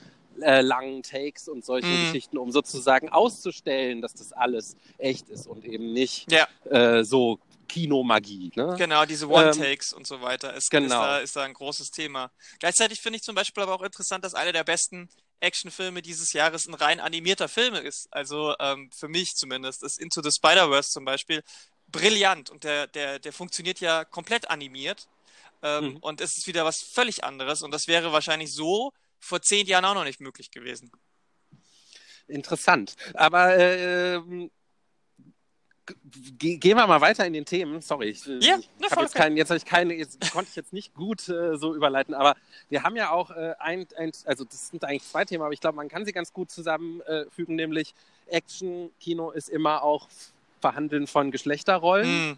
äh, 0.41 0.61
langen 0.61 1.03
Takes 1.03 1.47
und 1.47 1.65
solchen 1.65 1.91
Mhm. 1.91 2.05
Geschichten, 2.05 2.37
um 2.37 2.51
sozusagen 2.51 3.09
auszustellen, 3.09 4.01
dass 4.01 4.13
das 4.13 4.31
alles 4.31 4.75
echt 4.97 5.29
ist 5.29 5.47
und 5.47 5.65
eben 5.65 5.91
nicht 5.91 6.31
ja, 6.31 6.47
äh, 6.69 7.03
so 7.03 7.39
Kinomagie. 7.67 8.51
Ne? 8.55 8.75
genau, 8.77 9.05
diese 9.05 9.29
One-Takes 9.29 9.93
und 9.93 10.05
so 10.05 10.21
weiter 10.21 10.51
ist, 10.51 10.63
ist, 10.65 10.69
genau. 10.71 11.01
da, 11.01 11.19
ist 11.19 11.35
da 11.37 11.43
ein 11.43 11.53
großes 11.53 11.91
Thema. 11.91 12.31
Gleichzeitig 12.59 12.99
finde 12.99 13.17
ich 13.17 13.23
zum 13.23 13.33
Beispiel 13.33 13.63
aber 13.63 13.73
auch 13.73 13.81
interessant, 13.81 14.25
dass 14.25 14.33
eine 14.33 14.51
der 14.51 14.65
besten 14.65 15.09
Actionfilme 15.39 16.01
dieses 16.01 16.33
Jahres 16.33 16.67
ein 16.67 16.73
rein 16.73 16.99
animierter 16.99 17.47
Film 17.47 17.73
ist. 17.75 18.07
Also 18.11 18.55
ähm, 18.59 18.89
für 18.93 19.07
mich 19.07 19.35
zumindest 19.35 19.83
ist 19.83 19.99
Into 19.99 20.21
the 20.21 20.31
Spider-Verse 20.31 20.91
zum 20.91 21.05
Beispiel 21.05 21.43
brillant 21.91 22.49
und 22.49 22.63
der, 22.63 22.87
der, 22.87 23.19
der 23.19 23.33
funktioniert 23.33 23.79
ja 23.79 24.05
komplett 24.05 24.49
animiert. 24.49 25.07
Ähm, 25.63 25.85
mhm. 25.85 25.97
Und 25.97 26.21
es 26.21 26.37
ist 26.37 26.47
wieder 26.47 26.65
was 26.65 26.81
völlig 26.81 27.23
anderes 27.23 27.61
und 27.61 27.71
das 27.71 27.87
wäre 27.87 28.11
wahrscheinlich 28.11 28.53
so 28.53 28.93
vor 29.19 29.41
zehn 29.41 29.67
Jahren 29.67 29.85
auch 29.85 29.93
noch 29.93 30.03
nicht 30.03 30.19
möglich 30.19 30.51
gewesen. 30.51 30.91
Interessant. 32.27 32.95
Aber 33.13 33.57
äh, 33.57 34.19
gehen 36.05 36.77
wir 36.77 36.87
mal 36.87 37.01
weiter 37.01 37.25
in 37.25 37.33
den 37.33 37.45
Themen. 37.45 37.81
Sorry, 37.81 38.09
ich, 38.09 38.27
äh, 38.27 38.39
ja, 38.39 38.57
ich 38.57 38.91
habe 38.91 39.01
jetzt 39.01 39.15
keinen, 39.15 39.37
jetzt 39.37 39.49
habe 39.49 39.57
ich 39.57 39.65
keine, 39.65 39.93
jetzt 39.93 40.19
konnte 40.31 40.49
ich 40.49 40.55
jetzt 40.55 40.73
nicht 40.73 40.93
gut 40.93 41.27
äh, 41.29 41.57
so 41.57 41.75
überleiten, 41.75 42.13
aber 42.13 42.35
wir 42.69 42.83
haben 42.83 42.95
ja 42.95 43.11
auch 43.11 43.31
äh, 43.31 43.53
ein, 43.59 43.87
ein, 43.97 44.11
also 44.25 44.43
das 44.43 44.69
sind 44.69 44.83
eigentlich 44.83 45.03
zwei 45.03 45.25
Themen, 45.25 45.43
aber 45.43 45.53
ich 45.53 45.59
glaube, 45.59 45.75
man 45.75 45.89
kann 45.89 46.05
sie 46.05 46.11
ganz 46.11 46.33
gut 46.33 46.51
zusammenfügen, 46.51 47.55
nämlich 47.55 47.93
Action-Kino 48.27 49.31
ist 49.31 49.49
immer 49.49 49.83
auch 49.83 50.07
Verhandeln 50.61 51.07
von 51.07 51.31
Geschlechterrollen. 51.31 52.31
Mm. 52.31 52.37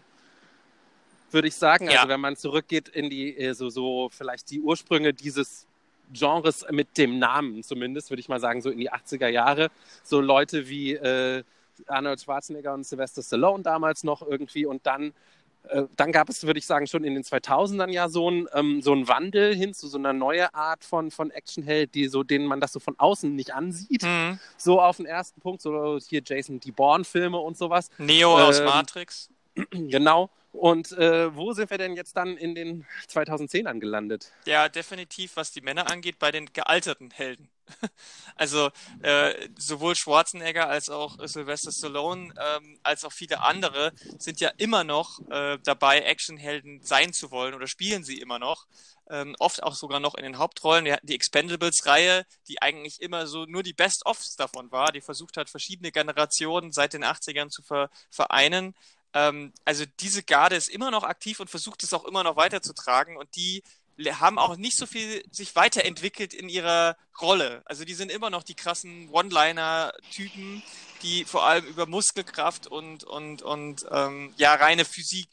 Würde 1.30 1.48
ich 1.48 1.54
sagen. 1.54 1.86
Ja. 1.86 1.98
Also 1.98 2.08
wenn 2.08 2.20
man 2.20 2.36
zurückgeht 2.36 2.88
in 2.88 3.10
die, 3.10 3.36
äh, 3.36 3.54
so, 3.54 3.68
so 3.70 4.08
vielleicht 4.10 4.50
die 4.50 4.60
Ursprünge 4.60 5.12
dieses 5.12 5.66
Genres 6.12 6.64
mit 6.70 6.96
dem 6.98 7.18
Namen 7.18 7.62
zumindest, 7.62 8.10
würde 8.10 8.20
ich 8.20 8.28
mal 8.28 8.40
sagen, 8.40 8.60
so 8.62 8.70
in 8.70 8.78
die 8.78 8.92
80er 8.92 9.28
Jahre. 9.28 9.70
So 10.02 10.20
Leute 10.20 10.68
wie 10.68 10.94
äh, 10.94 11.42
Arnold 11.86 12.20
Schwarzenegger 12.20 12.72
und 12.74 12.84
Sylvester 12.84 13.22
Stallone 13.22 13.62
damals 13.62 14.04
noch 14.04 14.22
irgendwie 14.22 14.66
und 14.66 14.86
dann 14.86 15.12
dann 15.96 16.12
gab 16.12 16.28
es, 16.28 16.44
würde 16.44 16.58
ich 16.58 16.66
sagen, 16.66 16.86
schon 16.86 17.04
in 17.04 17.14
den 17.14 17.22
2000ern 17.22 17.90
ja 17.90 18.08
so 18.08 18.30
ein, 18.30 18.46
ähm, 18.52 18.82
so 18.82 18.92
Wandel 19.08 19.54
hin 19.54 19.72
zu 19.72 19.88
so 19.88 19.96
einer 19.98 20.12
neuen 20.12 20.48
Art 20.52 20.84
von, 20.84 21.10
von 21.10 21.30
Actionheld, 21.30 21.94
die 21.94 22.08
so, 22.08 22.22
denen 22.22 22.46
man 22.46 22.60
das 22.60 22.72
so 22.72 22.80
von 22.80 22.98
außen 22.98 23.34
nicht 23.34 23.54
ansieht. 23.54 24.02
Mhm. 24.02 24.38
So 24.56 24.80
auf 24.80 24.98
den 24.98 25.06
ersten 25.06 25.40
Punkt, 25.40 25.62
so 25.62 25.98
hier 26.06 26.22
Jason 26.24 26.60
die 26.60 26.72
Bourne-Filme 26.72 27.38
und 27.38 27.56
sowas. 27.56 27.90
Neo 27.98 28.38
ähm, 28.38 28.44
aus 28.44 28.60
Matrix. 28.60 29.30
Genau. 29.70 30.30
Und 30.54 30.92
äh, 30.92 31.34
wo 31.34 31.52
sind 31.52 31.68
wir 31.68 31.78
denn 31.78 31.96
jetzt 31.96 32.16
dann 32.16 32.36
in 32.36 32.54
den 32.54 32.86
2010ern 33.08 33.80
gelandet? 33.80 34.30
Ja, 34.46 34.68
definitiv, 34.68 35.34
was 35.34 35.50
die 35.50 35.60
Männer 35.60 35.90
angeht, 35.90 36.20
bei 36.20 36.30
den 36.30 36.52
gealterten 36.52 37.10
Helden. 37.10 37.50
also 38.36 38.70
äh, 39.02 39.48
sowohl 39.58 39.96
Schwarzenegger 39.96 40.68
als 40.68 40.90
auch 40.90 41.16
Sylvester 41.26 41.72
Stallone 41.72 42.32
ähm, 42.38 42.78
als 42.84 43.04
auch 43.04 43.12
viele 43.12 43.40
andere 43.40 43.92
sind 44.18 44.40
ja 44.40 44.50
immer 44.56 44.84
noch 44.84 45.18
äh, 45.28 45.58
dabei, 45.64 46.02
Actionhelden 46.02 46.82
sein 46.82 47.12
zu 47.12 47.32
wollen 47.32 47.54
oder 47.54 47.66
spielen 47.66 48.04
sie 48.04 48.20
immer 48.20 48.38
noch. 48.38 48.68
Ähm, 49.10 49.34
oft 49.40 49.60
auch 49.62 49.74
sogar 49.74 49.98
noch 49.98 50.14
in 50.14 50.22
den 50.22 50.38
Hauptrollen. 50.38 50.84
Wir 50.84 50.94
hatten 50.94 51.08
die 51.08 51.16
Expendables-Reihe, 51.16 52.24
die 52.46 52.62
eigentlich 52.62 53.02
immer 53.02 53.26
so 53.26 53.44
nur 53.44 53.64
die 53.64 53.74
Best-ofs 53.74 54.36
davon 54.36 54.70
war, 54.70 54.92
die 54.92 55.00
versucht 55.00 55.36
hat, 55.36 55.50
verschiedene 55.50 55.90
Generationen 55.90 56.70
seit 56.70 56.92
den 56.92 57.04
80ern 57.04 57.48
zu 57.48 57.62
ver 57.62 57.90
vereinen. 58.08 58.74
Ähm, 59.14 59.52
also 59.64 59.84
diese 60.00 60.22
Garde 60.22 60.56
ist 60.56 60.68
immer 60.68 60.90
noch 60.90 61.04
aktiv 61.04 61.40
und 61.40 61.48
versucht 61.48 61.82
es 61.82 61.94
auch 61.94 62.04
immer 62.04 62.22
noch 62.22 62.36
weiterzutragen 62.36 63.16
und 63.16 63.34
die 63.36 63.62
haben 63.98 64.38
auch 64.38 64.56
nicht 64.56 64.76
so 64.76 64.86
viel 64.86 65.24
sich 65.30 65.54
weiterentwickelt 65.54 66.34
in 66.34 66.48
ihrer 66.48 66.96
Rolle. 67.20 67.62
Also 67.64 67.84
die 67.84 67.94
sind 67.94 68.10
immer 68.10 68.28
noch 68.28 68.42
die 68.42 68.54
krassen 68.54 69.08
One-Liner-Typen, 69.10 70.62
die 71.02 71.24
vor 71.24 71.44
allem 71.44 71.64
über 71.66 71.86
Muskelkraft 71.86 72.66
und, 72.66 73.04
und, 73.04 73.42
und 73.42 73.86
ähm, 73.90 74.34
ja, 74.36 74.54
reine 74.54 74.84
Physik, 74.84 75.28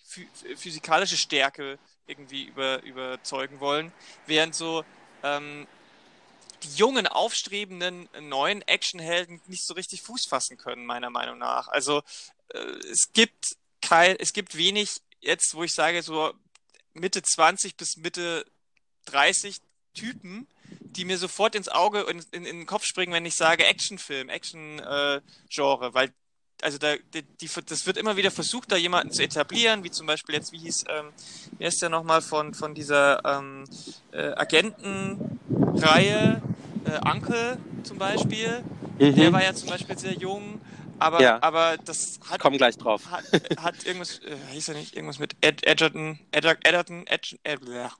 physikalische 0.56 1.18
Stärke 1.18 1.80
irgendwie 2.06 2.44
über, 2.44 2.84
überzeugen 2.84 3.60
wollen. 3.60 3.92
Während 4.28 4.54
so 4.54 4.84
ähm, 5.24 5.66
die 6.64 6.76
jungen, 6.76 7.08
aufstrebenden 7.08 8.10
neuen 8.20 8.62
Actionhelden 8.62 9.42
nicht 9.48 9.66
so 9.66 9.74
richtig 9.74 10.04
Fuß 10.04 10.28
fassen 10.28 10.58
können, 10.58 10.86
meiner 10.86 11.10
Meinung 11.10 11.40
nach. 11.40 11.68
Also 11.68 12.04
äh, 12.50 12.60
es 12.92 13.12
gibt 13.14 13.56
kein, 13.82 14.16
es 14.18 14.34
gibt 14.34 14.58
wenig 14.58 15.02
jetzt, 15.20 15.54
wo 15.54 15.64
ich 15.64 15.74
sage, 15.74 16.02
so 16.02 16.34
Mitte 16.94 17.22
20 17.22 17.78
bis 17.78 17.98
Mitte 17.98 18.46
30 19.06 19.58
Typen, 19.94 20.48
die 20.80 21.06
mir 21.06 21.18
sofort 21.18 21.56
ins 21.56 21.70
Auge 21.70 22.06
und 22.06 22.26
in, 22.32 22.46
in, 22.46 22.60
den 22.60 22.66
Kopf 22.66 22.86
springen, 22.86 23.14
wenn 23.14 23.26
ich 23.26 23.36
sage 23.36 23.66
Actionfilm, 23.66 24.30
Action-Genre, 24.30 25.88
äh, 25.88 25.94
weil 25.94 26.14
also 26.62 26.78
da, 26.78 26.96
die, 27.14 27.24
die, 27.24 27.50
das 27.66 27.88
wird 27.88 27.98
immer 27.98 28.16
wieder 28.18 28.32
versucht, 28.32 28.72
da 28.72 28.76
jemanden 28.76 29.12
zu 29.12 29.24
etablieren, 29.24 29.84
wie 29.84 29.92
zum 29.92 30.08
Beispiel 30.08 30.36
jetzt, 30.36 30.52
wie 30.52 30.60
hieß, 30.60 30.84
ähm, 30.90 31.08
wer 31.58 31.68
ist 31.68 31.82
der 31.82 31.90
nochmal 31.90 32.22
von, 32.22 32.54
von 32.54 32.76
dieser 32.76 33.26
ähm, 33.26 33.64
äh, 34.12 34.34
Agentenreihe, 34.36 36.42
äh, 36.86 36.92
Anke 37.02 37.58
zum 37.84 37.98
Beispiel, 37.98 38.64
mhm. 39.00 39.16
der 39.16 39.34
war 39.34 39.44
ja 39.44 39.56
zum 39.56 39.70
Beispiel 39.70 39.98
sehr 39.98 40.14
jung, 40.14 40.62
aber, 41.02 41.22
ja. 41.22 41.40
aber 41.42 41.78
das 41.78 42.20
hat. 42.30 42.40
Komm 42.40 42.58
gleich 42.58 42.78
drauf. 42.78 43.10
Hat, 43.10 43.24
hat 43.58 43.86
irgendwas, 43.86 44.20
äh, 44.20 44.38
hieß 44.52 44.70
er 44.70 44.76
nicht, 44.76 44.96
irgendwas 44.96 45.20
mit 45.20 45.36
Ed, 45.42 45.66
Edgerton, 45.66 46.20
Edgerton, 46.32 46.62
Edgerton, 46.64 47.08
Edgerton, 47.08 47.40
Edgerton 47.44 47.92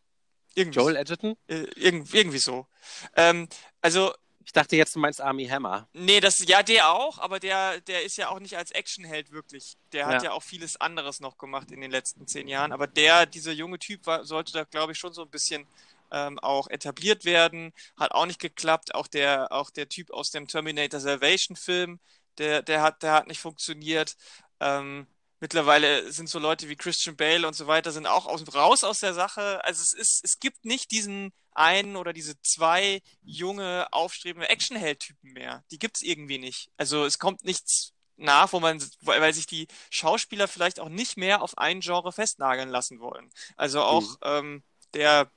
irgendwie, 0.56 0.80
Joel 0.80 0.96
Edgerton? 0.96 1.38
Äh, 1.48 1.66
irgendwie, 1.76 2.18
irgendwie 2.18 2.40
so. 2.40 2.68
Ähm, 3.16 3.48
also. 3.82 4.14
Ich 4.44 4.54
dachte 4.54 4.76
jetzt, 4.76 4.96
du 4.96 5.00
meinst 5.00 5.22
Army 5.22 5.48
Hammer. 5.48 5.88
Nee, 5.94 6.20
das, 6.20 6.44
ja, 6.46 6.64
der 6.64 6.92
auch, 6.92 7.20
aber 7.20 7.40
der, 7.40 7.80
der 7.82 8.04
ist 8.04 8.18
ja 8.18 8.30
auch 8.30 8.40
nicht 8.40 8.58
als 8.58 8.72
Actionheld 8.72 9.32
wirklich. 9.32 9.78
Der 9.94 10.08
hat 10.08 10.24
ja. 10.24 10.30
ja 10.30 10.32
auch 10.32 10.42
vieles 10.42 10.82
anderes 10.82 11.20
noch 11.22 11.38
gemacht 11.38 11.72
in 11.72 11.80
den 11.80 11.92
letzten 11.92 12.28
zehn 12.28 12.48
Jahren. 12.48 12.72
Aber 12.72 12.88
der, 12.88 13.28
dieser 13.28 13.52
junge 13.52 13.78
Typ, 13.78 14.08
war, 14.08 14.26
sollte 14.26 14.52
da, 14.52 14.64
glaube 14.64 14.92
ich, 14.94 14.98
schon 14.98 15.14
so 15.14 15.22
ein 15.22 15.30
bisschen 15.30 15.68
ähm, 16.12 16.40
auch 16.40 16.68
etabliert 16.70 17.24
werden. 17.24 17.72
Hat 17.98 18.12
auch 18.12 18.26
nicht 18.26 18.40
geklappt. 18.40 18.96
Auch 18.96 19.08
der, 19.08 19.52
auch 19.52 19.70
der 19.70 19.88
Typ 19.88 20.12
aus 20.12 20.32
dem 20.32 20.48
Terminator 20.48 21.00
Salvation 21.00 21.56
Film, 21.56 22.00
der, 22.38 22.62
der, 22.62 22.82
hat, 22.82 23.04
der 23.04 23.14
hat 23.14 23.28
nicht 23.28 23.40
funktioniert. 23.40 24.16
Ähm, 24.60 25.08
mittlerweile 25.40 26.12
sind 26.12 26.30
so 26.30 26.40
Leute 26.40 26.70
wie 26.70 26.76
Christian 26.76 27.16
Bale 27.18 27.48
und 27.48 27.54
so 27.56 27.68
weiter, 27.68 27.92
sind 27.92 28.08
auch 28.08 28.26
aus, 28.26 28.44
raus 28.54 28.84
aus 28.84 29.00
der 29.00 29.14
Sache. 29.14 29.64
Also 29.66 29.82
es 29.82 29.94
ist, 29.94 30.24
es 30.24 30.40
gibt 30.40 30.66
nicht 30.66 30.92
diesen 30.92 31.34
einen 31.54 31.96
oder 31.96 32.14
diese 32.14 32.40
zwei 32.42 33.02
junge, 33.22 33.88
aufstrebende 33.92 34.50
Actionheld-Typen 34.50 35.34
mehr. 35.34 35.64
Die 35.72 35.80
gibt's 35.80 36.02
irgendwie 36.02 36.38
nicht. 36.38 36.72
Also 36.78 37.06
es 37.06 37.20
kommt 37.20 37.44
nichts 37.44 37.94
nach, 38.16 38.54
wo 38.54 38.60
man, 38.60 38.82
weil 39.02 39.34
sich 39.34 39.48
die 39.48 39.68
Schauspieler 39.90 40.48
vielleicht 40.48 40.80
auch 40.80 40.90
nicht 40.90 41.18
mehr 41.18 41.42
auf 41.42 41.58
ein 41.58 41.82
Genre 41.82 42.12
festnageln 42.12 42.70
lassen 42.70 43.00
wollen. 43.00 43.32
Also 43.58 43.82
auch 43.82 44.04
mhm. 44.04 44.18
ähm, 44.24 44.64
der 44.94 45.32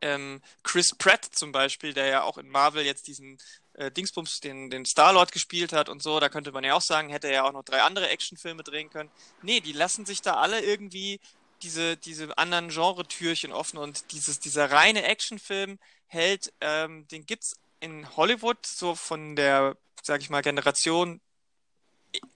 ähm, 0.00 0.42
Chris 0.64 0.94
Pratt 0.96 1.24
zum 1.24 1.52
Beispiel, 1.52 1.94
der 1.94 2.06
ja 2.06 2.22
auch 2.24 2.38
in 2.38 2.48
Marvel 2.48 2.84
jetzt 2.84 3.06
diesen 3.06 3.38
äh, 3.74 3.90
Dingsbums 3.90 4.40
den, 4.40 4.70
den 4.70 4.84
Star-Lord 4.84 5.32
gespielt 5.32 5.72
hat 5.72 5.88
und 5.88 6.02
so, 6.02 6.20
da 6.20 6.28
könnte 6.28 6.52
man 6.52 6.64
ja 6.64 6.74
auch 6.74 6.82
sagen, 6.82 7.08
hätte 7.08 7.28
er 7.28 7.32
ja 7.32 7.44
auch 7.44 7.52
noch 7.52 7.64
drei 7.64 7.82
andere 7.82 8.08
Actionfilme 8.08 8.62
drehen 8.62 8.90
können. 8.90 9.10
Nee, 9.42 9.60
die 9.60 9.72
lassen 9.72 10.06
sich 10.06 10.20
da 10.22 10.34
alle 10.34 10.60
irgendwie 10.60 11.20
diese, 11.62 11.96
diese 11.96 12.36
anderen 12.38 12.68
Genre-Türchen 12.68 13.52
offen 13.52 13.78
und 13.78 14.12
dieses, 14.12 14.40
dieser 14.40 14.70
reine 14.70 15.04
Actionfilm 15.04 15.78
hält, 16.06 16.52
ähm, 16.60 17.06
den 17.08 17.24
gibt's 17.24 17.56
in 17.80 18.16
Hollywood 18.16 18.64
so 18.66 18.94
von 18.94 19.36
der, 19.36 19.76
sag 20.02 20.20
ich 20.20 20.30
mal, 20.30 20.42
Generation 20.42 21.20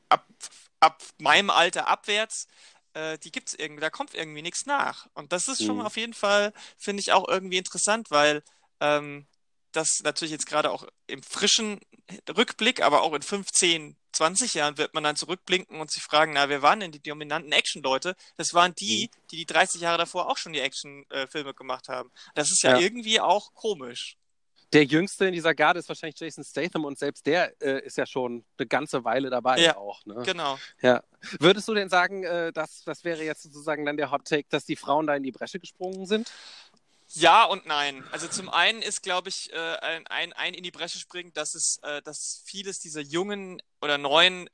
ab, 0.08 0.26
ab 0.80 1.02
meinem 1.18 1.50
Alter 1.50 1.88
abwärts, 1.88 2.48
äh, 2.94 3.18
die 3.18 3.30
gibt's 3.30 3.54
irgendwie, 3.54 3.80
da 3.80 3.90
kommt 3.90 4.14
irgendwie 4.14 4.42
nichts 4.42 4.66
nach. 4.66 5.06
Und 5.14 5.32
das 5.32 5.48
ist 5.48 5.64
schon 5.64 5.76
mhm. 5.76 5.86
auf 5.86 5.96
jeden 5.96 6.14
Fall, 6.14 6.52
finde 6.78 7.00
ich 7.00 7.12
auch 7.12 7.28
irgendwie 7.28 7.58
interessant, 7.58 8.10
weil 8.10 8.42
ähm, 8.80 9.26
das 9.76 10.00
natürlich 10.02 10.32
jetzt 10.32 10.46
gerade 10.46 10.70
auch 10.70 10.86
im 11.06 11.22
frischen 11.22 11.80
Rückblick, 12.28 12.82
aber 12.82 13.02
auch 13.02 13.12
in 13.14 13.22
15, 13.22 13.96
20 14.12 14.54
Jahren 14.54 14.78
wird 14.78 14.94
man 14.94 15.04
dann 15.04 15.16
zurückblinken 15.16 15.80
und 15.80 15.90
sich 15.90 16.02
fragen, 16.02 16.32
na, 16.32 16.48
wer 16.48 16.62
waren 16.62 16.80
denn 16.80 16.92
die 16.92 17.02
dominanten 17.02 17.52
Action-Leute? 17.52 18.16
Das 18.36 18.54
waren 18.54 18.74
die, 18.74 19.10
mhm. 19.10 19.20
die 19.30 19.36
die 19.36 19.46
30 19.46 19.80
Jahre 19.80 19.98
davor 19.98 20.30
auch 20.30 20.38
schon 20.38 20.52
die 20.52 20.60
Action-Filme 20.60 21.54
gemacht 21.54 21.88
haben. 21.88 22.10
Das 22.34 22.50
ist 22.50 22.62
ja, 22.62 22.72
ja, 22.72 22.78
irgendwie 22.78 23.20
auch 23.20 23.52
komisch. 23.54 24.16
Der 24.72 24.84
jüngste 24.84 25.26
in 25.26 25.32
dieser 25.32 25.54
Garde 25.54 25.78
ist 25.78 25.88
wahrscheinlich 25.88 26.18
Jason 26.18 26.42
Statham 26.42 26.84
und 26.84 26.98
selbst 26.98 27.24
der 27.26 27.54
äh, 27.62 27.84
ist 27.84 27.96
ja 27.96 28.04
schon 28.04 28.44
eine 28.58 28.66
ganze 28.66 29.04
Weile 29.04 29.30
dabei 29.30 29.58
ja, 29.58 29.76
auch. 29.76 30.04
Ne? 30.06 30.22
Genau. 30.24 30.58
Ja. 30.82 31.04
Würdest 31.38 31.68
du 31.68 31.74
denn 31.74 31.88
sagen, 31.88 32.24
äh, 32.24 32.52
dass 32.52 32.82
das 32.84 33.04
wäre 33.04 33.22
jetzt 33.22 33.44
sozusagen 33.44 33.86
dann 33.86 33.96
der 33.96 34.10
Hot 34.10 34.24
Take, 34.24 34.46
dass 34.48 34.64
die 34.64 34.76
Frauen 34.76 35.06
da 35.06 35.14
in 35.14 35.22
die 35.22 35.30
Bresche 35.30 35.60
gesprungen 35.60 36.06
sind? 36.06 36.32
Ja 37.08 37.44
und 37.44 37.66
nein. 37.66 38.04
Also 38.10 38.28
zum 38.28 38.48
einen 38.48 38.82
ist, 38.82 39.02
glaube 39.02 39.28
ich, 39.28 39.52
äh, 39.52 39.76
ein, 39.76 40.06
ein, 40.08 40.32
ein 40.32 40.54
in 40.54 40.62
die 40.62 40.70
Bresche 40.70 40.98
springen, 40.98 41.32
dass 41.32 41.54
es, 41.54 41.78
äh, 41.82 42.02
dass 42.02 42.42
vieles 42.44 42.80
dieser 42.80 43.00
jungen 43.00 43.62
oder 43.80 43.96
neuen 43.96 44.50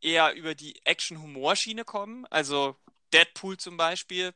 eher 0.00 0.34
über 0.34 0.54
die 0.54 0.84
Action-Humor-Schiene 0.84 1.84
kommen. 1.84 2.26
Also 2.26 2.76
Deadpool 3.12 3.56
zum 3.56 3.76
Beispiel 3.76 4.34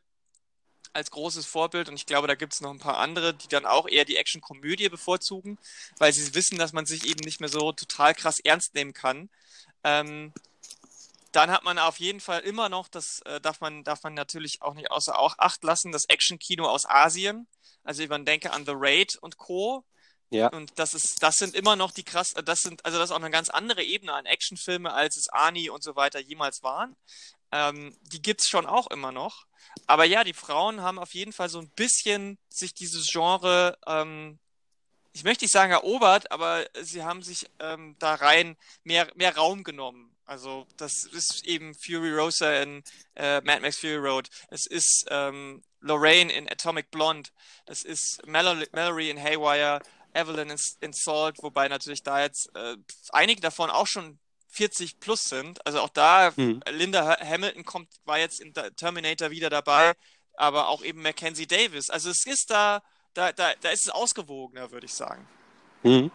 als 0.92 1.10
großes 1.10 1.46
Vorbild 1.46 1.88
und 1.88 1.94
ich 1.94 2.06
glaube, 2.06 2.26
da 2.26 2.34
gibt 2.34 2.52
es 2.52 2.60
noch 2.60 2.70
ein 2.70 2.78
paar 2.80 2.98
andere, 2.98 3.32
die 3.34 3.48
dann 3.48 3.66
auch 3.66 3.86
eher 3.88 4.04
die 4.04 4.16
Action-Komödie 4.16 4.88
bevorzugen, 4.88 5.58
weil 5.98 6.12
sie 6.12 6.34
wissen, 6.34 6.58
dass 6.58 6.72
man 6.72 6.86
sich 6.86 7.06
eben 7.06 7.24
nicht 7.24 7.40
mehr 7.40 7.48
so 7.48 7.72
total 7.72 8.14
krass 8.14 8.40
ernst 8.40 8.74
nehmen 8.74 8.92
kann. 8.92 9.28
Ähm, 9.84 10.32
dann 11.32 11.50
hat 11.50 11.64
man 11.64 11.78
auf 11.78 12.00
jeden 12.00 12.20
Fall 12.20 12.40
immer 12.40 12.68
noch, 12.68 12.88
das 12.88 13.20
äh, 13.24 13.40
darf 13.40 13.60
man 13.60 13.84
darf 13.84 14.02
man 14.02 14.14
natürlich 14.14 14.62
auch 14.62 14.74
nicht 14.74 14.90
außer 14.90 15.14
Acht 15.38 15.62
lassen, 15.62 15.92
das 15.92 16.06
Action-Kino 16.06 16.66
aus 16.66 16.86
Asien. 16.86 17.46
Also 17.84 18.06
man 18.06 18.24
denke 18.24 18.52
an 18.52 18.66
The 18.66 18.72
Raid 18.74 19.16
und 19.20 19.36
Co. 19.36 19.84
Ja. 20.30 20.48
Und 20.48 20.78
das 20.78 20.94
ist, 20.94 21.22
das 21.22 21.36
sind 21.36 21.54
immer 21.54 21.74
noch 21.74 21.90
die 21.90 22.04
krass, 22.04 22.34
das 22.44 22.60
sind, 22.60 22.84
also 22.84 22.98
das 22.98 23.10
ist 23.10 23.12
auch 23.12 23.20
eine 23.20 23.30
ganz 23.30 23.50
andere 23.50 23.82
Ebene 23.82 24.12
an 24.12 24.26
Actionfilme, 24.26 24.92
als 24.92 25.16
es 25.16 25.28
Ani 25.28 25.70
und 25.70 25.82
so 25.82 25.96
weiter 25.96 26.20
jemals 26.20 26.62
waren. 26.62 26.96
Ähm, 27.50 27.96
die 28.02 28.22
gibt's 28.22 28.48
schon 28.48 28.66
auch 28.66 28.88
immer 28.90 29.10
noch. 29.10 29.46
Aber 29.86 30.04
ja, 30.04 30.22
die 30.22 30.32
Frauen 30.32 30.82
haben 30.82 31.00
auf 31.00 31.14
jeden 31.14 31.32
Fall 31.32 31.48
so 31.48 31.58
ein 31.58 31.70
bisschen 31.70 32.38
sich 32.48 32.74
dieses 32.74 33.08
Genre, 33.08 33.76
ähm, 33.86 34.38
ich 35.12 35.24
möchte 35.24 35.44
nicht 35.44 35.52
sagen 35.52 35.72
erobert, 35.72 36.30
aber 36.30 36.66
sie 36.80 37.02
haben 37.02 37.22
sich 37.22 37.46
ähm, 37.58 37.96
da 37.98 38.14
rein 38.14 38.56
mehr, 38.84 39.08
mehr 39.14 39.36
Raum 39.36 39.64
genommen. 39.64 40.14
Also 40.24 40.66
das 40.76 41.04
ist 41.04 41.44
eben 41.44 41.74
Fury 41.74 42.12
Rosa 42.14 42.62
in 42.62 42.84
äh, 43.16 43.40
Mad 43.40 43.60
Max 43.60 43.78
Fury 43.78 43.96
Road. 43.96 44.28
Es 44.48 44.66
ist 44.66 45.06
ähm, 45.10 45.62
Lorraine 45.80 46.32
in 46.32 46.48
Atomic 46.48 46.90
Blonde. 46.92 47.30
Das 47.66 47.82
ist 47.82 48.24
Mallory, 48.26 48.68
Mallory 48.72 49.10
in 49.10 49.20
Haywire. 49.20 49.80
Evelyn 50.12 50.50
in, 50.50 50.58
in 50.80 50.92
Salt, 50.92 51.36
wobei 51.42 51.68
natürlich 51.68 52.02
da 52.02 52.20
jetzt 52.20 52.50
äh, 52.54 52.76
einige 53.10 53.40
davon 53.40 53.70
auch 53.70 53.86
schon 53.86 54.18
40 54.48 55.00
plus 55.00 55.24
sind. 55.24 55.64
Also 55.66 55.80
auch 55.80 55.88
da, 55.88 56.32
mhm. 56.36 56.60
Linda 56.70 57.18
Hamilton 57.20 57.64
kommt, 57.64 57.88
war 58.04 58.18
jetzt 58.18 58.40
in 58.40 58.52
Terminator 58.76 59.30
wieder 59.30 59.50
dabei, 59.50 59.92
aber 60.34 60.68
auch 60.68 60.82
eben 60.82 61.02
Mackenzie 61.02 61.46
Davis. 61.46 61.90
Also 61.90 62.10
es 62.10 62.26
ist 62.26 62.50
da, 62.50 62.82
da, 63.14 63.32
da, 63.32 63.52
da 63.60 63.70
ist 63.70 63.86
es 63.86 63.90
ausgewogener, 63.90 64.70
würde 64.70 64.86
ich 64.86 64.94
sagen. 64.94 65.26
Mhm. 65.82 66.10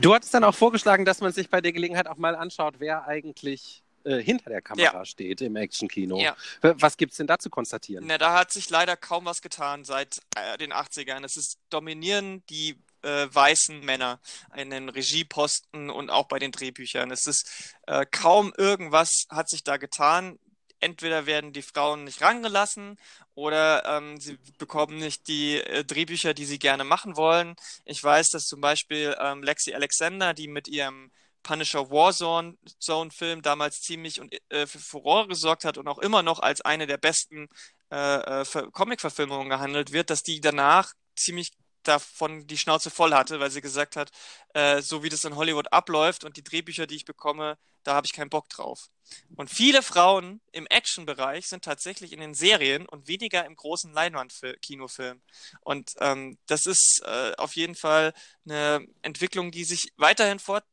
Du 0.00 0.14
hattest 0.14 0.34
dann 0.34 0.44
auch 0.44 0.54
vorgeschlagen, 0.54 1.04
dass 1.04 1.20
man 1.20 1.32
sich 1.32 1.48
bei 1.48 1.60
der 1.60 1.72
Gelegenheit 1.72 2.06
auch 2.08 2.16
mal 2.16 2.34
anschaut, 2.34 2.76
wer 2.78 3.06
eigentlich 3.06 3.84
äh, 4.04 4.22
hinter 4.22 4.50
der 4.50 4.62
Kamera 4.62 4.98
ja. 4.98 5.04
steht 5.04 5.40
im 5.40 5.56
Actionkino. 5.56 6.18
Ja. 6.18 6.36
Was 6.60 6.96
gibt 6.96 7.12
es 7.12 7.18
denn 7.18 7.26
da 7.26 7.38
zu 7.38 7.50
konstatieren? 7.50 8.04
Na, 8.06 8.18
da 8.18 8.38
hat 8.38 8.52
sich 8.52 8.68
leider 8.68 8.96
kaum 8.96 9.24
was 9.24 9.40
getan 9.40 9.84
seit 9.84 10.20
äh, 10.36 10.58
den 10.58 10.72
80ern. 10.72 11.24
Es 11.24 11.36
ist 11.36 11.58
dominieren 11.70 12.42
die 12.50 12.76
äh, 13.02 13.28
weißen 13.30 13.84
Männer 13.84 14.20
in 14.56 14.70
den 14.70 14.88
Regieposten 14.88 15.90
und 15.90 16.10
auch 16.10 16.26
bei 16.26 16.38
den 16.38 16.52
Drehbüchern. 16.52 17.10
Es 17.10 17.26
ist 17.26 17.74
äh, 17.86 18.04
kaum 18.10 18.52
irgendwas 18.56 19.26
hat 19.30 19.48
sich 19.48 19.62
da 19.62 19.76
getan. 19.76 20.38
Entweder 20.84 21.24
werden 21.24 21.54
die 21.54 21.62
Frauen 21.62 22.04
nicht 22.04 22.20
rangelassen 22.20 22.98
oder 23.34 23.84
ähm, 23.86 24.20
sie 24.20 24.38
bekommen 24.58 24.98
nicht 24.98 25.28
die 25.28 25.56
äh, 25.60 25.82
Drehbücher, 25.82 26.34
die 26.34 26.44
sie 26.44 26.58
gerne 26.58 26.84
machen 26.84 27.16
wollen. 27.16 27.56
Ich 27.86 28.04
weiß, 28.04 28.28
dass 28.28 28.44
zum 28.46 28.60
Beispiel 28.60 29.16
ähm, 29.18 29.42
Lexi 29.42 29.72
Alexander, 29.72 30.34
die 30.34 30.46
mit 30.46 30.68
ihrem 30.68 31.10
Punisher 31.42 31.90
Warzone 31.90 32.58
Zone 32.78 33.10
Film 33.10 33.40
damals 33.40 33.80
ziemlich 33.80 34.20
und, 34.20 34.34
äh, 34.50 34.66
für 34.66 34.78
Furore 34.78 35.28
gesorgt 35.28 35.64
hat 35.64 35.78
und 35.78 35.88
auch 35.88 35.98
immer 35.98 36.22
noch 36.22 36.40
als 36.40 36.60
eine 36.60 36.86
der 36.86 36.98
besten 36.98 37.48
äh, 37.90 38.42
äh, 38.42 38.44
Comic-Verfilmungen 38.72 39.48
gehandelt 39.48 39.92
wird, 39.92 40.10
dass 40.10 40.22
die 40.22 40.40
danach 40.40 40.92
ziemlich 41.16 41.52
davon 41.88 42.46
die 42.46 42.58
Schnauze 42.58 42.90
voll 42.90 43.14
hatte, 43.14 43.40
weil 43.40 43.50
sie 43.50 43.60
gesagt 43.60 43.96
hat, 43.96 44.10
äh, 44.54 44.82
so 44.82 45.02
wie 45.02 45.08
das 45.08 45.24
in 45.24 45.36
Hollywood 45.36 45.72
abläuft 45.72 46.24
und 46.24 46.36
die 46.36 46.44
Drehbücher, 46.44 46.86
die 46.86 46.96
ich 46.96 47.04
bekomme, 47.04 47.58
da 47.84 47.94
habe 47.94 48.06
ich 48.06 48.12
keinen 48.12 48.30
Bock 48.30 48.48
drauf. 48.48 48.88
Und 49.36 49.50
viele 49.50 49.82
Frauen 49.82 50.40
im 50.52 50.66
Action-Bereich 50.66 51.46
sind 51.46 51.64
tatsächlich 51.64 52.12
in 52.12 52.20
den 52.20 52.34
Serien 52.34 52.86
und 52.86 53.06
weniger 53.06 53.44
im 53.44 53.54
großen 53.54 53.92
Leinwand-Kinofilm. 53.92 55.20
Und 55.60 55.92
ähm, 56.00 56.38
das 56.46 56.66
ist 56.66 57.02
äh, 57.04 57.32
auf 57.36 57.54
jeden 57.54 57.74
Fall 57.74 58.14
eine 58.46 58.86
Entwicklung, 59.02 59.50
die 59.50 59.64
sich 59.64 59.92
weiterhin 59.96 60.38
fort 60.38 60.64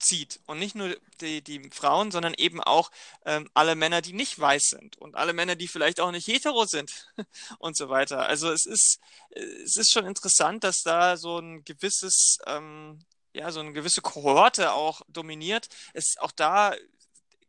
zieht. 0.00 0.40
Und 0.46 0.58
nicht 0.58 0.74
nur 0.74 0.96
die, 1.20 1.42
die 1.42 1.70
Frauen, 1.70 2.10
sondern 2.10 2.34
eben 2.34 2.60
auch 2.60 2.90
ähm, 3.24 3.48
alle 3.54 3.74
Männer, 3.74 4.00
die 4.02 4.12
nicht 4.12 4.38
weiß 4.38 4.68
sind 4.70 4.96
und 4.96 5.14
alle 5.14 5.32
Männer, 5.32 5.56
die 5.56 5.68
vielleicht 5.68 6.00
auch 6.00 6.10
nicht 6.10 6.26
hetero 6.26 6.64
sind 6.64 7.12
und 7.58 7.76
so 7.76 7.88
weiter. 7.88 8.26
Also 8.26 8.50
es 8.50 8.66
ist, 8.66 8.98
es 9.30 9.76
ist 9.76 9.92
schon 9.92 10.06
interessant, 10.06 10.64
dass 10.64 10.82
da 10.82 11.16
so 11.16 11.38
ein 11.38 11.64
gewisses, 11.64 12.38
ähm, 12.46 12.98
ja, 13.32 13.52
so 13.52 13.60
eine 13.60 13.72
gewisse 13.72 14.00
Kohorte 14.00 14.72
auch 14.72 15.02
dominiert. 15.08 15.68
Es 15.92 16.16
auch 16.18 16.32
da 16.32 16.74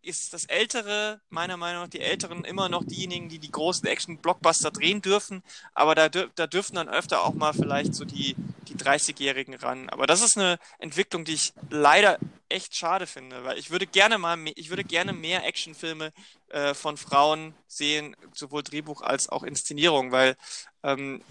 ist 0.04 0.34
das 0.34 0.46
Ältere, 0.46 1.20
meiner 1.30 1.58
Meinung 1.58 1.84
nach, 1.84 1.90
die 1.90 2.02
Älteren 2.02 2.44
immer 2.44 2.70
noch 2.70 2.84
diejenigen, 2.84 3.30
die 3.30 3.40
die 3.40 3.52
großen 3.52 3.88
Action-Blockbuster 3.88 4.72
drehen 4.72 5.02
dürfen. 5.02 5.44
Aber 5.74 5.96
da, 5.96 6.10
da 6.10 6.48
dürfen 6.48 6.76
dann 6.76 6.90
öfter 6.90 7.24
auch 7.24 7.34
mal 7.34 7.54
vielleicht 7.54 7.94
so 7.94 8.06
die, 8.06 8.36
die 8.68 8.76
30-Jährigen 8.76 9.56
ran. 9.56 9.90
Aber 9.90 10.08
das 10.08 10.22
ist 10.22 10.38
eine 10.38 10.60
Entwicklung, 10.80 11.26
die 11.26 11.34
ich 11.34 11.54
leider 11.70 12.18
echt 12.50 12.76
schade 12.76 13.08
finde, 13.08 13.44
weil 13.44 13.58
ich 13.58 13.72
würde 13.72 13.88
gerne 13.88 14.18
mal, 14.18 14.38
ich 14.56 14.70
würde 14.70 14.84
gerne 14.84 15.14
mehr 15.14 15.46
Actionfilme 15.46 16.12
äh, 16.50 16.74
von 16.74 16.98
Frauen 16.98 17.54
sehen, 17.68 18.16
sowohl 18.34 18.64
Drehbuch 18.64 19.02
als 19.02 19.30
auch 19.30 19.44
Inszenierung, 19.44 20.12
weil 20.12 20.36
ähm, 20.84 21.24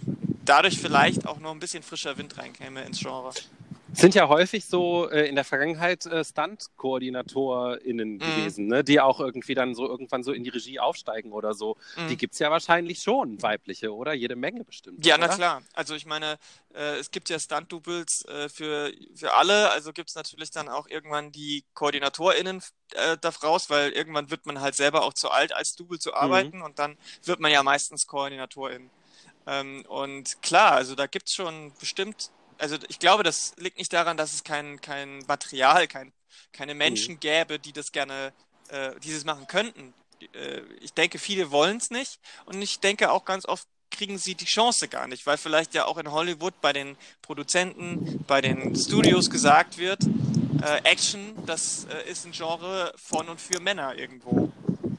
dadurch 0.44 0.78
vielleicht 0.78 1.26
auch 1.26 1.38
noch 1.38 1.50
ein 1.50 1.60
bisschen 1.60 1.82
frischer 1.82 2.16
Wind 2.16 2.38
reinkäme 2.38 2.82
ins 2.82 3.00
Genre. 3.00 3.32
Sind 3.92 4.14
ja 4.14 4.28
häufig 4.28 4.66
so 4.66 5.10
äh, 5.10 5.28
in 5.28 5.34
der 5.34 5.44
Vergangenheit 5.44 6.06
äh, 6.06 6.24
Stunt-KoordinatorInnen 6.24 8.14
mhm. 8.14 8.18
gewesen, 8.18 8.66
ne? 8.66 8.84
die 8.84 9.00
auch 9.00 9.20
irgendwie 9.20 9.54
dann 9.54 9.74
so 9.74 9.86
irgendwann 9.86 10.22
so 10.22 10.32
in 10.32 10.44
die 10.44 10.50
Regie 10.50 10.78
aufsteigen 10.80 11.32
oder 11.32 11.54
so. 11.54 11.76
Mhm. 11.96 12.08
Die 12.08 12.16
gibt 12.16 12.34
es 12.34 12.38
ja 12.38 12.50
wahrscheinlich 12.50 13.02
schon, 13.02 13.42
weibliche, 13.42 13.94
oder? 13.94 14.12
Jede 14.12 14.36
Menge 14.36 14.64
bestimmt. 14.64 15.04
Ja, 15.04 15.16
oder? 15.16 15.28
na 15.28 15.34
klar. 15.34 15.62
Also 15.74 15.94
ich 15.94 16.06
meine, 16.06 16.38
äh, 16.74 16.98
es 16.98 17.10
gibt 17.10 17.28
ja 17.28 17.38
Stunt-Doubles 17.38 18.24
äh, 18.26 18.48
für, 18.48 18.92
für 19.14 19.34
alle, 19.34 19.70
also 19.70 19.92
gibt 19.92 20.08
es 20.08 20.14
natürlich 20.14 20.50
dann 20.50 20.68
auch 20.68 20.88
irgendwann 20.88 21.32
die 21.32 21.64
KoordinatorInnen 21.74 22.62
äh, 22.94 23.16
da 23.20 23.30
raus, 23.42 23.70
weil 23.70 23.90
irgendwann 23.92 24.30
wird 24.30 24.46
man 24.46 24.60
halt 24.60 24.74
selber 24.74 25.02
auch 25.02 25.14
zu 25.14 25.30
alt, 25.30 25.54
als 25.54 25.76
Double 25.76 25.98
zu 25.98 26.10
mhm. 26.10 26.16
arbeiten 26.16 26.56
mhm. 26.58 26.64
und 26.64 26.78
dann 26.78 26.96
wird 27.24 27.40
man 27.40 27.50
ja 27.50 27.62
meistens 27.62 28.06
KoordinatorIn. 28.06 28.90
Ähm, 29.46 29.84
und 29.88 30.40
klar, 30.42 30.72
also 30.72 30.94
da 30.94 31.06
gibt 31.06 31.28
es 31.28 31.34
schon 31.34 31.72
bestimmt 31.78 32.30
also 32.60 32.76
ich 32.88 32.98
glaube, 32.98 33.22
das 33.22 33.54
liegt 33.56 33.78
nicht 33.78 33.92
daran, 33.92 34.16
dass 34.16 34.34
es 34.34 34.44
kein, 34.44 34.80
kein 34.80 35.18
Material, 35.26 35.88
kein, 35.88 36.12
keine 36.52 36.74
Menschen 36.74 37.14
mhm. 37.14 37.20
gäbe, 37.20 37.58
die 37.58 37.72
das 37.72 37.92
gerne, 37.92 38.32
äh, 38.68 38.92
dieses 39.02 39.24
machen 39.24 39.46
könnten. 39.46 39.94
Äh, 40.34 40.60
ich 40.80 40.92
denke, 40.92 41.18
viele 41.18 41.50
wollen 41.50 41.78
es 41.78 41.90
nicht 41.90 42.20
und 42.44 42.60
ich 42.60 42.80
denke 42.80 43.10
auch 43.10 43.24
ganz 43.24 43.46
oft 43.46 43.66
kriegen 43.90 44.18
sie 44.18 44.36
die 44.36 44.44
Chance 44.44 44.86
gar 44.86 45.08
nicht, 45.08 45.26
weil 45.26 45.36
vielleicht 45.36 45.74
ja 45.74 45.86
auch 45.86 45.98
in 45.98 46.12
Hollywood 46.12 46.60
bei 46.60 46.72
den 46.72 46.96
Produzenten, 47.22 48.24
bei 48.26 48.40
den 48.40 48.76
Studios 48.76 49.30
gesagt 49.30 49.78
wird, 49.78 50.04
äh, 50.62 50.80
Action, 50.84 51.34
das 51.46 51.86
äh, 51.86 52.08
ist 52.08 52.24
ein 52.24 52.32
Genre 52.32 52.92
von 52.96 53.28
und 53.28 53.40
für 53.40 53.60
Männer 53.60 53.96
irgendwo. 53.96 54.52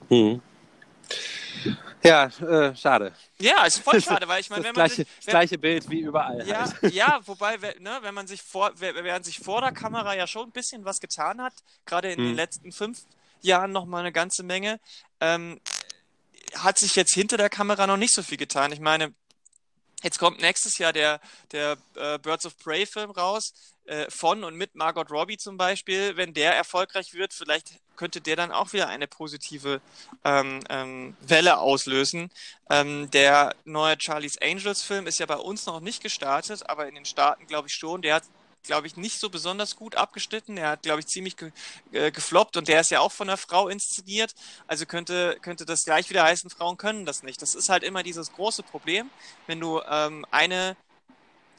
Mhm. 0.09 0.41
Ja, 2.03 2.25
äh, 2.25 2.75
schade. 2.75 3.13
Ja, 3.39 3.65
ist 3.65 3.79
voll 3.79 4.01
schade, 4.01 4.27
weil 4.27 4.41
ich 4.41 4.49
meine, 4.49 4.63
wenn 4.63 4.69
man 4.69 4.87
gleiche, 4.87 4.95
sich, 4.95 5.07
wenn, 5.07 5.15
das 5.17 5.25
gleiche 5.25 5.57
Bild 5.57 5.89
wie 5.89 5.99
überall. 5.99 6.47
Ja, 6.47 6.71
halt. 6.81 6.93
ja, 6.93 7.19
wobei, 7.25 7.57
ne, 7.79 7.99
wenn 8.01 8.13
man 8.13 8.27
sich 8.27 8.41
vor, 8.41 8.71
während 8.77 9.25
sich 9.25 9.39
vor 9.39 9.61
der 9.61 9.71
Kamera 9.71 10.15
ja 10.15 10.27
schon 10.27 10.49
ein 10.49 10.51
bisschen 10.51 10.85
was 10.85 10.99
getan 10.99 11.41
hat, 11.41 11.53
gerade 11.85 12.11
in 12.11 12.17
hm. 12.17 12.25
den 12.25 12.35
letzten 12.35 12.71
fünf 12.71 13.03
Jahren 13.41 13.71
noch 13.71 13.85
mal 13.85 13.99
eine 13.99 14.11
ganze 14.11 14.43
Menge, 14.43 14.79
ähm, 15.19 15.59
hat 16.55 16.77
sich 16.77 16.95
jetzt 16.95 17.13
hinter 17.13 17.37
der 17.37 17.49
Kamera 17.49 17.87
noch 17.87 17.97
nicht 17.97 18.13
so 18.13 18.23
viel 18.23 18.37
getan. 18.37 18.71
Ich 18.71 18.79
meine, 18.79 19.13
Jetzt 20.03 20.17
kommt 20.17 20.41
nächstes 20.41 20.77
Jahr 20.77 20.93
der, 20.93 21.21
der 21.51 21.77
äh, 21.95 22.17
Birds 22.17 22.45
of 22.45 22.57
Prey 22.57 22.85
Film 22.85 23.11
raus, 23.11 23.53
äh, 23.85 24.09
von 24.09 24.43
und 24.43 24.55
mit 24.55 24.75
Margot 24.75 25.09
Robbie 25.11 25.37
zum 25.37 25.57
Beispiel. 25.57 26.17
Wenn 26.17 26.33
der 26.33 26.55
erfolgreich 26.55 27.13
wird, 27.13 27.33
vielleicht 27.33 27.79
könnte 27.95 28.21
der 28.21 28.35
dann 28.35 28.51
auch 28.51 28.73
wieder 28.73 28.87
eine 28.87 29.07
positive 29.07 29.81
ähm, 30.23 30.59
ähm, 30.69 31.15
Welle 31.21 31.59
auslösen. 31.59 32.31
Ähm, 32.69 33.11
der 33.11 33.55
neue 33.65 33.95
Charlie's 33.99 34.37
Angels 34.41 34.81
Film 34.81 35.07
ist 35.07 35.19
ja 35.19 35.25
bei 35.25 35.35
uns 35.35 35.65
noch 35.65 35.81
nicht 35.81 36.01
gestartet, 36.01 36.67
aber 36.69 36.87
in 36.87 36.95
den 36.95 37.05
Staaten 37.05 37.45
glaube 37.47 37.67
ich 37.67 37.73
schon. 37.73 38.01
Der 38.01 38.15
hat 38.15 38.23
glaube 38.63 38.87
ich, 38.87 38.97
nicht 38.97 39.19
so 39.19 39.29
besonders 39.29 39.75
gut 39.75 39.95
abgeschnitten. 39.95 40.57
Er 40.57 40.69
hat, 40.69 40.83
glaube 40.83 40.99
ich, 40.99 41.07
ziemlich 41.07 41.35
ge 41.37 41.51
äh, 41.91 42.11
gefloppt 42.11 42.57
und 42.57 42.67
der 42.67 42.81
ist 42.81 42.91
ja 42.91 42.99
auch 42.99 43.11
von 43.11 43.29
einer 43.29 43.37
Frau 43.37 43.67
inszeniert. 43.67 44.33
Also 44.67 44.85
könnte, 44.85 45.37
könnte 45.41 45.65
das 45.65 45.83
gleich 45.83 46.09
wieder 46.09 46.23
heißen, 46.23 46.49
Frauen 46.49 46.77
können 46.77 47.05
das 47.05 47.23
nicht. 47.23 47.41
Das 47.41 47.55
ist 47.55 47.69
halt 47.69 47.83
immer 47.83 48.03
dieses 48.03 48.31
große 48.33 48.63
Problem, 48.63 49.09
wenn 49.47 49.59
du 49.59 49.81
ähm, 49.89 50.25
eine 50.31 50.75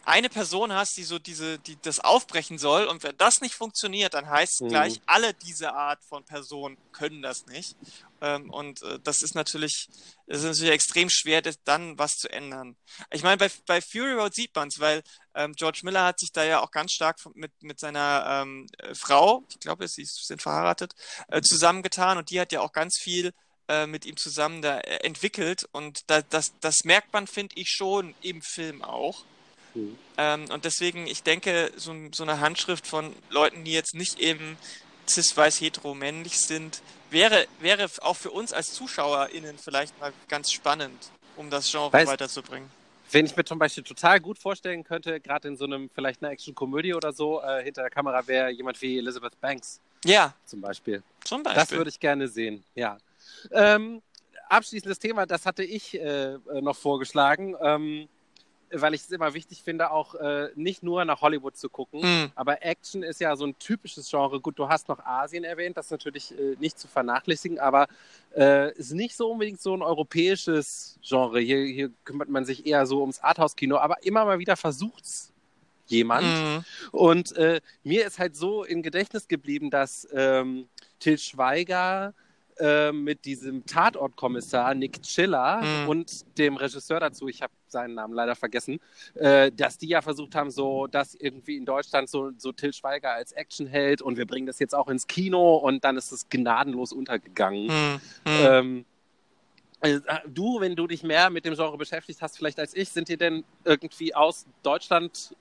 eine 0.04 0.28
Person 0.28 0.72
hast, 0.72 0.96
die 0.96 1.04
so 1.04 1.18
diese, 1.18 1.58
die 1.58 1.76
das 1.80 2.00
aufbrechen 2.00 2.58
soll 2.58 2.84
und 2.86 3.02
wenn 3.02 3.16
das 3.16 3.40
nicht 3.40 3.54
funktioniert, 3.54 4.14
dann 4.14 4.28
heißt 4.28 4.54
es 4.54 4.60
mhm. 4.60 4.68
gleich, 4.68 5.00
alle 5.06 5.34
diese 5.34 5.72
Art 5.72 6.02
von 6.04 6.24
Personen 6.24 6.76
können 6.92 7.22
das 7.22 7.46
nicht. 7.46 7.76
Ähm, 8.20 8.50
und 8.50 8.82
äh, 8.82 8.98
das 9.02 9.22
ist 9.22 9.34
natürlich, 9.34 9.88
das 10.26 10.38
ist 10.38 10.44
natürlich 10.44 10.72
extrem 10.72 11.10
schwer, 11.10 11.42
das, 11.42 11.56
dann 11.64 11.98
was 11.98 12.16
zu 12.16 12.30
ändern. 12.30 12.76
Ich 13.10 13.22
meine, 13.22 13.36
bei, 13.36 13.50
bei 13.66 13.80
Fury 13.80 14.12
Road 14.12 14.34
sieht 14.34 14.54
man 14.54 14.68
es, 14.68 14.80
weil 14.80 15.02
ähm, 15.34 15.52
George 15.54 15.80
Miller 15.82 16.04
hat 16.04 16.20
sich 16.20 16.32
da 16.32 16.44
ja 16.44 16.60
auch 16.60 16.70
ganz 16.70 16.92
stark 16.92 17.16
mit, 17.34 17.52
mit 17.62 17.78
seiner 17.78 18.42
ähm, 18.42 18.66
äh, 18.78 18.94
Frau, 18.94 19.44
ich 19.48 19.60
glaube, 19.60 19.88
sie 19.88 20.04
sind 20.04 20.42
verheiratet, 20.42 20.94
äh, 21.28 21.42
zusammengetan 21.42 22.18
und 22.18 22.30
die 22.30 22.40
hat 22.40 22.52
ja 22.52 22.60
auch 22.60 22.72
ganz 22.72 22.98
viel 22.98 23.32
äh, 23.68 23.86
mit 23.86 24.04
ihm 24.04 24.16
zusammen 24.16 24.60
da 24.60 24.78
äh, 24.78 25.04
entwickelt 25.04 25.68
und 25.72 26.10
da, 26.10 26.22
das, 26.22 26.52
das 26.60 26.84
merkt 26.84 27.12
man, 27.12 27.26
finde 27.26 27.54
ich, 27.56 27.70
schon 27.70 28.14
im 28.20 28.42
Film 28.42 28.82
auch. 28.82 29.24
Mhm. 29.74 29.98
Ähm, 30.18 30.44
und 30.50 30.64
deswegen, 30.64 31.06
ich 31.06 31.22
denke, 31.22 31.72
so, 31.76 31.94
so, 32.12 32.22
eine 32.22 32.40
Handschrift 32.40 32.86
von 32.86 33.14
Leuten, 33.30 33.64
die 33.64 33.72
jetzt 33.72 33.94
nicht 33.94 34.18
eben 34.18 34.56
cis-weiß 35.08 35.60
hetero-männlich 35.60 36.38
sind, 36.38 36.82
wäre, 37.10 37.46
wäre 37.60 37.88
auch 38.00 38.16
für 38.16 38.30
uns 38.30 38.52
als 38.52 38.72
ZuschauerInnen 38.74 39.58
vielleicht 39.58 39.98
mal 40.00 40.12
ganz 40.28 40.52
spannend, 40.52 41.10
um 41.36 41.50
das 41.50 41.70
Genre 41.70 41.92
weißt, 41.92 42.10
weiterzubringen. 42.10 42.68
Wenn 43.10 43.26
ich 43.26 43.36
mir 43.36 43.44
zum 43.44 43.58
Beispiel 43.58 43.84
total 43.84 44.20
gut 44.20 44.38
vorstellen 44.38 44.84
könnte, 44.84 45.20
gerade 45.20 45.48
in 45.48 45.56
so 45.56 45.64
einem, 45.64 45.90
vielleicht 45.90 46.22
einer 46.22 46.32
Action-Komödie 46.32 46.94
oder 46.94 47.12
so, 47.12 47.42
äh, 47.42 47.62
hinter 47.62 47.82
der 47.82 47.90
Kamera 47.90 48.26
wäre 48.26 48.50
jemand 48.50 48.80
wie 48.80 48.98
Elizabeth 48.98 49.38
Banks. 49.40 49.80
Ja. 50.04 50.34
Zum 50.46 50.60
Beispiel. 50.60 51.02
Zum 51.24 51.42
Beispiel. 51.42 51.60
Das 51.60 51.70
würde 51.72 51.90
ich 51.90 52.00
gerne 52.00 52.28
sehen, 52.28 52.64
ja. 52.74 52.98
Ähm, 53.50 54.02
abschließendes 54.48 54.98
Thema, 54.98 55.26
das 55.26 55.46
hatte 55.46 55.62
ich 55.62 55.98
äh, 55.98 56.38
noch 56.60 56.76
vorgeschlagen. 56.76 57.54
Ähm, 57.60 58.08
weil 58.72 58.94
ich 58.94 59.02
es 59.02 59.10
immer 59.10 59.34
wichtig 59.34 59.62
finde, 59.62 59.90
auch 59.90 60.14
äh, 60.14 60.48
nicht 60.54 60.82
nur 60.82 61.04
nach 61.04 61.20
Hollywood 61.20 61.56
zu 61.56 61.68
gucken. 61.68 62.00
Mhm. 62.00 62.32
Aber 62.34 62.64
Action 62.64 63.02
ist 63.02 63.20
ja 63.20 63.36
so 63.36 63.46
ein 63.46 63.58
typisches 63.58 64.10
Genre. 64.10 64.40
Gut, 64.40 64.58
du 64.58 64.68
hast 64.68 64.88
noch 64.88 64.98
Asien 65.04 65.44
erwähnt, 65.44 65.76
das 65.76 65.86
ist 65.86 65.90
natürlich 65.92 66.32
äh, 66.32 66.56
nicht 66.58 66.78
zu 66.78 66.88
vernachlässigen, 66.88 67.58
aber 67.58 67.86
äh, 68.36 68.72
ist 68.74 68.92
nicht 68.92 69.16
so 69.16 69.30
unbedingt 69.30 69.60
so 69.60 69.74
ein 69.74 69.82
europäisches 69.82 70.98
Genre. 71.02 71.40
Hier, 71.40 71.64
hier 71.64 71.90
kümmert 72.04 72.28
man 72.28 72.44
sich 72.44 72.66
eher 72.66 72.86
so 72.86 73.00
ums 73.00 73.20
Arthouse-Kino, 73.20 73.76
aber 73.76 74.02
immer 74.02 74.24
mal 74.24 74.38
wieder 74.38 74.56
versucht 74.56 75.04
es 75.04 75.32
jemand. 75.86 76.24
Mhm. 76.26 76.64
Und 76.92 77.36
äh, 77.36 77.60
mir 77.84 78.06
ist 78.06 78.18
halt 78.18 78.36
so 78.36 78.64
in 78.64 78.82
Gedächtnis 78.82 79.28
geblieben, 79.28 79.70
dass 79.70 80.08
ähm, 80.12 80.68
Till 80.98 81.18
Schweiger 81.18 82.14
äh, 82.58 82.92
mit 82.92 83.24
diesem 83.24 83.64
Tatortkommissar 83.66 84.74
Nick 84.74 85.02
Chiller 85.02 85.62
mhm. 85.62 85.88
und 85.88 86.38
dem 86.38 86.56
Regisseur 86.56 87.00
dazu, 87.00 87.28
ich 87.28 87.42
habe 87.42 87.52
seinen 87.66 87.94
Namen 87.94 88.14
leider 88.14 88.36
vergessen, 88.36 88.80
äh, 89.14 89.50
dass 89.50 89.78
die 89.78 89.88
ja 89.88 90.02
versucht 90.02 90.34
haben, 90.34 90.50
so 90.50 90.86
das 90.86 91.14
irgendwie 91.14 91.56
in 91.56 91.64
Deutschland 91.64 92.08
so, 92.08 92.30
so 92.36 92.52
Till 92.52 92.72
Schweiger 92.72 93.12
als 93.12 93.32
Actionheld 93.32 94.02
und 94.02 94.16
wir 94.16 94.26
bringen 94.26 94.46
das 94.46 94.58
jetzt 94.58 94.74
auch 94.74 94.88
ins 94.88 95.06
Kino 95.06 95.56
und 95.56 95.84
dann 95.84 95.96
ist 95.96 96.12
es 96.12 96.28
gnadenlos 96.28 96.92
untergegangen. 96.92 97.66
Mhm. 97.66 98.00
Ähm, 98.26 98.84
äh, 99.80 100.00
du, 100.28 100.60
wenn 100.60 100.76
du 100.76 100.86
dich 100.86 101.02
mehr 101.02 101.30
mit 101.30 101.44
dem 101.44 101.54
Genre 101.54 101.76
beschäftigt 101.76 102.22
hast, 102.22 102.36
vielleicht 102.36 102.58
als 102.58 102.74
ich, 102.74 102.90
sind 102.90 103.08
dir 103.08 103.16
denn 103.16 103.44
irgendwie 103.64 104.14
aus 104.14 104.46
Deutschland 104.62 105.34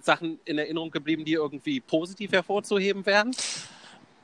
Sachen 0.00 0.38
in 0.44 0.58
Erinnerung 0.58 0.90
geblieben, 0.90 1.24
die 1.24 1.32
irgendwie 1.32 1.80
positiv 1.80 2.32
hervorzuheben 2.32 3.06
wären? 3.06 3.34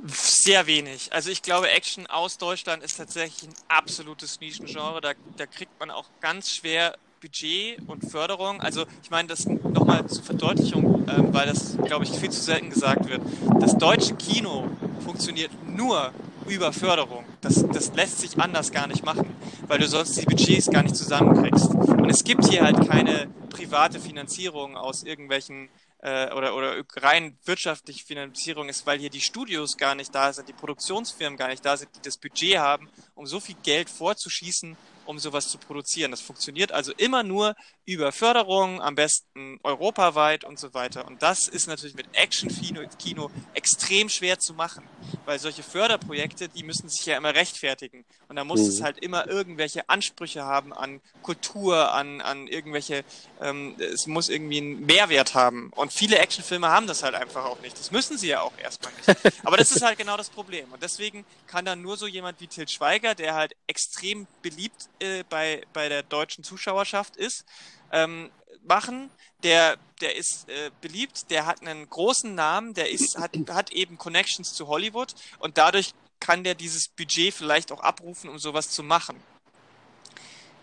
Sehr 0.05 0.67
wenig. 0.67 1.13
Also 1.13 1.31
ich 1.31 1.43
glaube, 1.43 1.71
Action 1.71 2.09
aus 2.09 2.37
Deutschland 2.37 2.83
ist 2.83 2.97
tatsächlich 2.97 3.49
ein 3.49 3.55
absolutes 3.69 4.41
Nischengenre. 4.41 5.01
Da, 5.01 5.13
da 5.37 5.47
kriegt 5.47 5.79
man 5.79 5.91
auch 5.93 6.07
ganz 6.21 6.51
schwer 6.51 6.97
Budget 7.21 7.79
und 7.87 8.11
Förderung. 8.11 8.61
Also 8.61 8.85
ich 9.05 9.11
meine, 9.11 9.29
das 9.29 9.47
nochmal 9.47 10.05
zur 10.09 10.25
Verdeutlichung, 10.25 11.07
äh, 11.09 11.33
weil 11.33 11.47
das, 11.47 11.77
glaube 11.85 12.05
ich, 12.05 12.11
viel 12.11 12.31
zu 12.31 12.43
selten 12.43 12.71
gesagt 12.71 13.09
wird. 13.09 13.23
Das 13.61 13.79
deutsche 13.79 14.17
Kino 14.17 14.69
funktioniert 15.05 15.53
nur 15.69 16.13
über 16.49 16.73
Förderung. 16.73 17.25
Das, 17.41 17.65
das 17.73 17.95
lässt 17.95 18.19
sich 18.19 18.37
anders 18.41 18.73
gar 18.73 18.89
nicht 18.89 19.05
machen, 19.05 19.37
weil 19.69 19.79
du 19.79 19.87
sonst 19.87 20.21
die 20.21 20.25
Budgets 20.27 20.69
gar 20.69 20.83
nicht 20.83 20.97
zusammenkriegst. 20.97 21.67
Und 21.67 22.11
es 22.11 22.25
gibt 22.25 22.49
hier 22.49 22.63
halt 22.63 22.89
keine 22.89 23.29
private 23.51 24.01
Finanzierung 24.01 24.77
aus 24.77 25.05
irgendwelchen 25.05 25.69
äh, 26.03 26.33
oder, 26.33 26.55
oder 26.55 26.83
rein 26.97 27.37
wirtschaftliche 27.45 28.05
Finanzierung 28.05 28.69
ist, 28.69 28.87
weil 28.87 28.99
hier 28.99 29.11
die 29.11 29.21
Studios 29.21 29.77
gar 29.77 29.95
nicht 29.95 30.15
da 30.15 30.33
sind, 30.33 30.49
die 30.49 30.53
Produktionsfirmen 30.53 31.39
gar 31.39 31.49
nicht 31.49 31.65
da 31.65 31.77
sind, 31.77 31.91
die 31.97 32.03
das 32.03 32.17
Budget 32.17 32.59
haben, 32.59 32.91
um 33.15 33.27
so 33.27 33.41
viel 33.41 33.57
Geld 33.63 33.89
vorzuschießen, 33.89 34.77
um 35.07 35.19
sowas 35.19 35.49
zu 35.49 35.59
produzieren. 35.59 36.11
Das 36.11 36.21
funktioniert 36.21 36.73
also 36.73 36.93
immer 36.97 37.23
nur 37.23 37.55
über 37.85 38.13
Förderung, 38.13 38.81
am 38.81 38.95
besten 38.95 39.59
europaweit 39.63 40.45
und 40.45 40.59
so 40.59 40.73
weiter. 40.75 41.07
Und 41.07 41.23
das 41.23 41.49
ist 41.49 41.67
natürlich 41.67 41.97
mit 41.97 42.07
Action-Kino 42.13 43.31
extrem 43.55 44.09
schwer 44.09 44.39
zu 44.39 44.55
machen, 44.55 44.85
weil 45.25 45.39
solche 45.39 45.63
Förderprojekte, 45.63 46.49
die 46.49 46.63
müssen 46.63 46.89
sich 46.89 47.07
ja 47.07 47.17
immer 47.17 47.35
rechtfertigen. 47.35 48.05
Und 48.29 48.37
da 48.37 48.45
muss 48.45 48.61
mhm. 48.61 48.69
es 48.69 48.83
halt 48.83 48.99
immer 48.99 49.27
irgendwelche 49.27 49.89
Ansprüche 49.89 50.45
haben 50.45 50.73
an 50.73 51.01
Kultur, 51.23 51.93
an, 51.93 52.21
an 52.21 52.47
irgendwelche, 52.47 53.05
ähm, 53.41 53.75
es 53.79 54.07
muss 54.07 54.29
irgendwie 54.29 54.59
einen 54.59 54.87
Mehrwert 54.87 55.35
haben. 55.35 55.71
Und 55.75 55.93
viele 55.93 56.19
Actionfilme 56.19 56.69
haben 56.69 56.87
das 56.87 57.03
halt 57.03 57.15
einfach 57.15 57.45
auch 57.45 57.61
nicht. 57.61 57.79
Das 57.79 57.91
müssen 57.91 58.17
sie 58.17 58.29
ja 58.29 58.43
auch 58.43 58.53
erstmal 58.59 58.93
nicht. 58.95 59.21
Aber 59.45 59.57
das 59.57 59.73
ist 59.73 59.83
halt 59.83 59.99
genau 59.99 60.17
das 60.17 60.31
Problem. 60.31 60.73
Und 60.73 60.83
deswegen 60.83 61.25
kann 61.47 61.65
dann 61.65 61.83
nur 61.83 61.97
so 61.97 62.07
jemand 62.07 62.41
wie 62.41 62.47
Til 62.47 62.69
Schweiger, 62.69 63.15
der 63.15 63.35
halt 63.35 63.57
extrem 63.67 64.27
beliebt 64.43 64.89
äh, 65.03 65.25
bei, 65.29 65.63
bei 65.73 65.89
der 65.89 66.03
deutschen 66.03 66.45
Zuschauerschaft 66.45 67.17
ist, 67.17 67.45
ähm, 67.91 68.31
machen. 68.65 69.11
Der, 69.43 69.77
der 70.01 70.17
ist 70.17 70.49
äh, 70.49 70.71
beliebt, 70.81 71.31
der 71.31 71.47
hat 71.47 71.63
einen 71.63 71.89
großen 71.89 72.35
Namen, 72.35 72.75
der 72.75 72.91
ist, 72.91 73.19
hat, 73.19 73.33
hat 73.51 73.73
eben 73.73 73.99
Connections 73.99 74.55
zu 74.55 74.69
Hollywood 74.69 75.15
und 75.41 75.59
dadurch 75.59 75.95
kann 76.21 76.45
der 76.45 76.55
dieses 76.55 76.89
Budget 76.89 77.35
vielleicht 77.35 77.73
auch 77.73 77.81
abrufen, 77.81 78.31
um 78.31 78.39
sowas 78.39 78.71
zu 78.71 78.85
machen. 78.85 79.21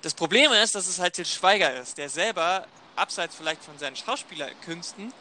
Das 0.01 0.13
Problem 0.13 0.51
ist, 0.53 0.75
dass 0.75 0.87
es 0.87 0.99
halt 0.99 1.15
Til 1.15 1.25
Schweiger 1.25 1.77
ist, 1.77 1.97
der 1.97 2.09
selber, 2.09 2.65
abseits 2.95 3.35
vielleicht 3.35 3.63
von 3.63 3.77
seinen 3.77 3.97
Schauspielerkünsten, 3.97 5.13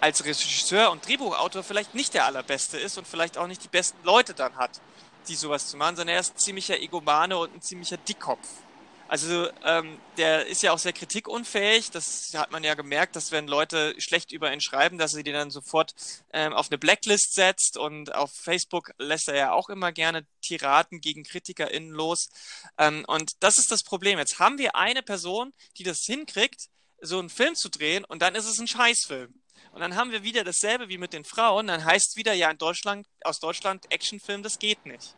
als 0.00 0.24
Regisseur 0.24 0.90
und 0.90 1.06
Drehbuchautor 1.06 1.62
vielleicht 1.62 1.94
nicht 1.94 2.12
der 2.12 2.26
allerbeste 2.26 2.78
ist 2.78 2.98
und 2.98 3.08
vielleicht 3.08 3.38
auch 3.38 3.46
nicht 3.46 3.64
die 3.64 3.68
besten 3.68 3.96
Leute 4.04 4.34
dann 4.34 4.56
hat, 4.56 4.82
die 5.28 5.34
sowas 5.34 5.68
zu 5.68 5.78
machen, 5.78 5.96
sondern 5.96 6.14
er 6.14 6.20
ist 6.20 6.34
ein 6.34 6.38
ziemlicher 6.38 6.78
Egomane 6.78 7.38
und 7.38 7.54
ein 7.54 7.62
ziemlicher 7.62 7.96
Dickkopf. 7.96 8.46
Also 9.08 9.48
ähm, 9.64 10.00
der 10.16 10.46
ist 10.46 10.62
ja 10.62 10.72
auch 10.72 10.78
sehr 10.78 10.92
kritikunfähig. 10.92 11.90
Das 11.90 12.32
hat 12.34 12.50
man 12.50 12.64
ja 12.64 12.74
gemerkt, 12.74 13.14
dass 13.14 13.30
wenn 13.30 13.46
Leute 13.46 13.94
schlecht 13.98 14.32
über 14.32 14.52
ihn 14.52 14.60
schreiben, 14.60 14.98
dass 14.98 15.14
er 15.14 15.22
die 15.22 15.32
dann 15.32 15.50
sofort 15.50 15.94
ähm, 16.32 16.52
auf 16.52 16.70
eine 16.70 16.78
Blacklist 16.78 17.34
setzt. 17.34 17.76
Und 17.76 18.14
auf 18.14 18.32
Facebook 18.32 18.92
lässt 18.98 19.28
er 19.28 19.36
ja 19.36 19.52
auch 19.52 19.68
immer 19.68 19.92
gerne 19.92 20.26
Tiraden 20.42 21.00
gegen 21.00 21.22
KritikerInnen 21.22 21.90
los. 21.90 22.28
Ähm, 22.78 23.04
und 23.06 23.32
das 23.40 23.58
ist 23.58 23.70
das 23.70 23.84
Problem. 23.84 24.18
Jetzt 24.18 24.38
haben 24.38 24.58
wir 24.58 24.74
eine 24.74 25.02
Person, 25.02 25.52
die 25.78 25.84
das 25.84 26.00
hinkriegt, 26.00 26.68
so 27.00 27.18
einen 27.18 27.30
Film 27.30 27.54
zu 27.54 27.68
drehen 27.68 28.04
und 28.04 28.22
dann 28.22 28.34
ist 28.34 28.46
es 28.46 28.58
ein 28.58 28.66
Scheißfilm. 28.66 29.34
Und 29.72 29.80
dann 29.80 29.94
haben 29.94 30.10
wir 30.10 30.22
wieder 30.22 30.42
dasselbe 30.42 30.88
wie 30.88 30.96
mit 30.96 31.12
den 31.12 31.24
Frauen. 31.24 31.66
Dann 31.66 31.84
heißt 31.84 32.10
es 32.10 32.16
wieder, 32.16 32.32
ja, 32.32 32.50
in 32.50 32.56
Deutschland, 32.56 33.06
aus 33.22 33.40
Deutschland 33.40 33.92
Actionfilm, 33.92 34.42
das 34.42 34.58
geht 34.58 34.86
nicht. 34.86 35.14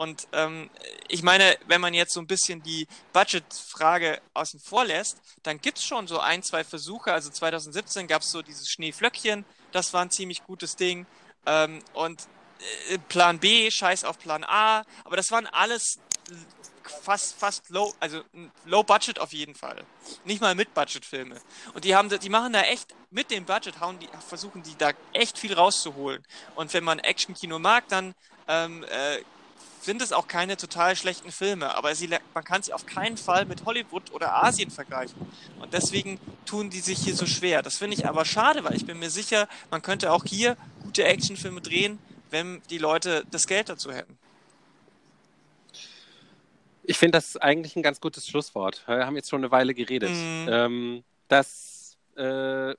Und 0.00 0.28
ähm, 0.32 0.70
ich 1.08 1.22
meine, 1.22 1.58
wenn 1.66 1.82
man 1.82 1.92
jetzt 1.92 2.14
so 2.14 2.20
ein 2.20 2.26
bisschen 2.26 2.62
die 2.62 2.88
Budgetfrage 3.12 4.22
außen 4.32 4.58
vor 4.58 4.86
lässt, 4.86 5.18
dann 5.42 5.60
gibt 5.60 5.76
es 5.76 5.84
schon 5.84 6.08
so 6.08 6.18
ein, 6.18 6.42
zwei 6.42 6.64
Versuche. 6.64 7.12
Also 7.12 7.28
2017 7.28 8.06
gab 8.06 8.22
es 8.22 8.30
so 8.30 8.40
dieses 8.40 8.70
Schneeflöckchen, 8.70 9.44
das 9.72 9.92
war 9.92 10.00
ein 10.00 10.10
ziemlich 10.10 10.42
gutes 10.44 10.76
Ding. 10.76 11.04
Ähm, 11.44 11.80
und 11.92 12.22
äh, 12.88 12.96
Plan 13.10 13.40
B, 13.40 13.70
Scheiß 13.70 14.04
auf 14.04 14.18
Plan 14.18 14.42
A, 14.42 14.84
aber 15.04 15.16
das 15.16 15.30
waren 15.32 15.46
alles 15.46 15.98
fast, 17.02 17.38
fast 17.38 17.68
low, 17.68 17.92
also 18.00 18.22
low 18.64 18.82
budget 18.82 19.18
auf 19.18 19.34
jeden 19.34 19.54
Fall. 19.54 19.84
Nicht 20.24 20.40
mal 20.40 20.54
mit 20.54 20.72
Budget-Filme. 20.72 21.38
Und 21.74 21.84
die 21.84 21.94
haben, 21.94 22.08
die 22.08 22.30
machen 22.30 22.54
da 22.54 22.62
echt, 22.62 22.94
mit 23.10 23.30
dem 23.30 23.44
Budget 23.44 23.80
hauen 23.80 23.98
die, 23.98 24.08
versuchen 24.26 24.62
die 24.62 24.78
da 24.78 24.92
echt 25.12 25.36
viel 25.36 25.52
rauszuholen. 25.52 26.26
Und 26.54 26.72
wenn 26.72 26.84
man 26.84 27.00
Action-Kino 27.00 27.58
mag, 27.58 27.86
dann 27.88 28.14
ähm, 28.48 28.82
äh, 28.84 29.18
sind 29.80 30.02
es 30.02 30.12
auch 30.12 30.28
keine 30.28 30.56
total 30.56 30.94
schlechten 30.94 31.32
Filme, 31.32 31.74
aber 31.74 31.94
sie, 31.94 32.08
man 32.34 32.44
kann 32.44 32.62
sie 32.62 32.72
auf 32.72 32.86
keinen 32.86 33.16
Fall 33.16 33.46
mit 33.46 33.64
Hollywood 33.64 34.12
oder 34.12 34.42
Asien 34.44 34.70
vergleichen. 34.70 35.16
Und 35.58 35.72
deswegen 35.72 36.20
tun 36.44 36.70
die 36.70 36.80
sich 36.80 36.98
hier 36.98 37.16
so 37.16 37.26
schwer. 37.26 37.62
Das 37.62 37.78
finde 37.78 37.96
ich 37.96 38.06
aber 38.06 38.24
schade, 38.24 38.62
weil 38.62 38.74
ich 38.74 38.84
bin 38.84 38.98
mir 38.98 39.10
sicher, 39.10 39.48
man 39.70 39.80
könnte 39.80 40.12
auch 40.12 40.24
hier 40.24 40.56
gute 40.82 41.04
Actionfilme 41.04 41.60
drehen, 41.60 41.98
wenn 42.30 42.60
die 42.68 42.78
Leute 42.78 43.24
das 43.30 43.46
Geld 43.46 43.68
dazu 43.68 43.92
hätten. 43.92 44.18
Ich 46.82 46.98
finde 46.98 47.18
das 47.18 47.36
eigentlich 47.36 47.76
ein 47.76 47.82
ganz 47.82 48.00
gutes 48.00 48.26
Schlusswort. 48.26 48.82
Wir 48.86 49.06
haben 49.06 49.16
jetzt 49.16 49.30
schon 49.30 49.40
eine 49.40 49.50
Weile 49.50 49.74
geredet. 49.74 50.10
Mm. 50.10 50.48
Ähm, 50.48 51.04
das, 51.28 51.96
äh, 52.16 52.74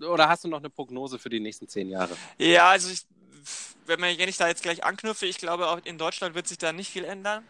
oder 0.00 0.28
hast 0.28 0.44
du 0.44 0.48
noch 0.48 0.58
eine 0.58 0.68
Prognose 0.68 1.18
für 1.18 1.30
die 1.30 1.40
nächsten 1.40 1.66
zehn 1.66 1.88
Jahre? 1.88 2.16
Ja, 2.38 2.70
also 2.70 2.90
ich 2.90 3.06
wenn, 3.86 4.00
man, 4.00 4.18
wenn 4.18 4.28
ich 4.28 4.36
da 4.36 4.48
jetzt 4.48 4.62
gleich 4.62 4.84
anknüpfe, 4.84 5.26
ich 5.26 5.38
glaube, 5.38 5.68
auch 5.68 5.78
in 5.84 5.98
Deutschland 5.98 6.34
wird 6.34 6.48
sich 6.48 6.58
da 6.58 6.72
nicht 6.72 6.90
viel 6.90 7.04
ändern. 7.04 7.46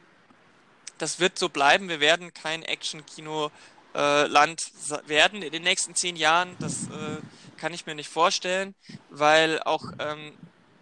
Das 0.99 1.21
wird 1.21 1.39
so 1.39 1.49
bleiben. 1.49 1.89
Wir 1.89 2.01
werden 2.01 2.33
kein 2.33 2.63
Action-Kino-Land 2.63 4.73
äh, 4.91 5.09
werden 5.09 5.43
in 5.43 5.53
den 5.53 5.63
nächsten 5.63 5.95
zehn 5.95 6.17
Jahren. 6.17 6.57
Das 6.59 6.85
äh, 6.85 7.19
kann 7.59 7.75
ich 7.75 7.87
mir 7.87 7.95
nicht 7.95 8.09
vorstellen, 8.09 8.75
weil 9.11 9.61
auch 9.63 9.85
ähm, 9.99 10.33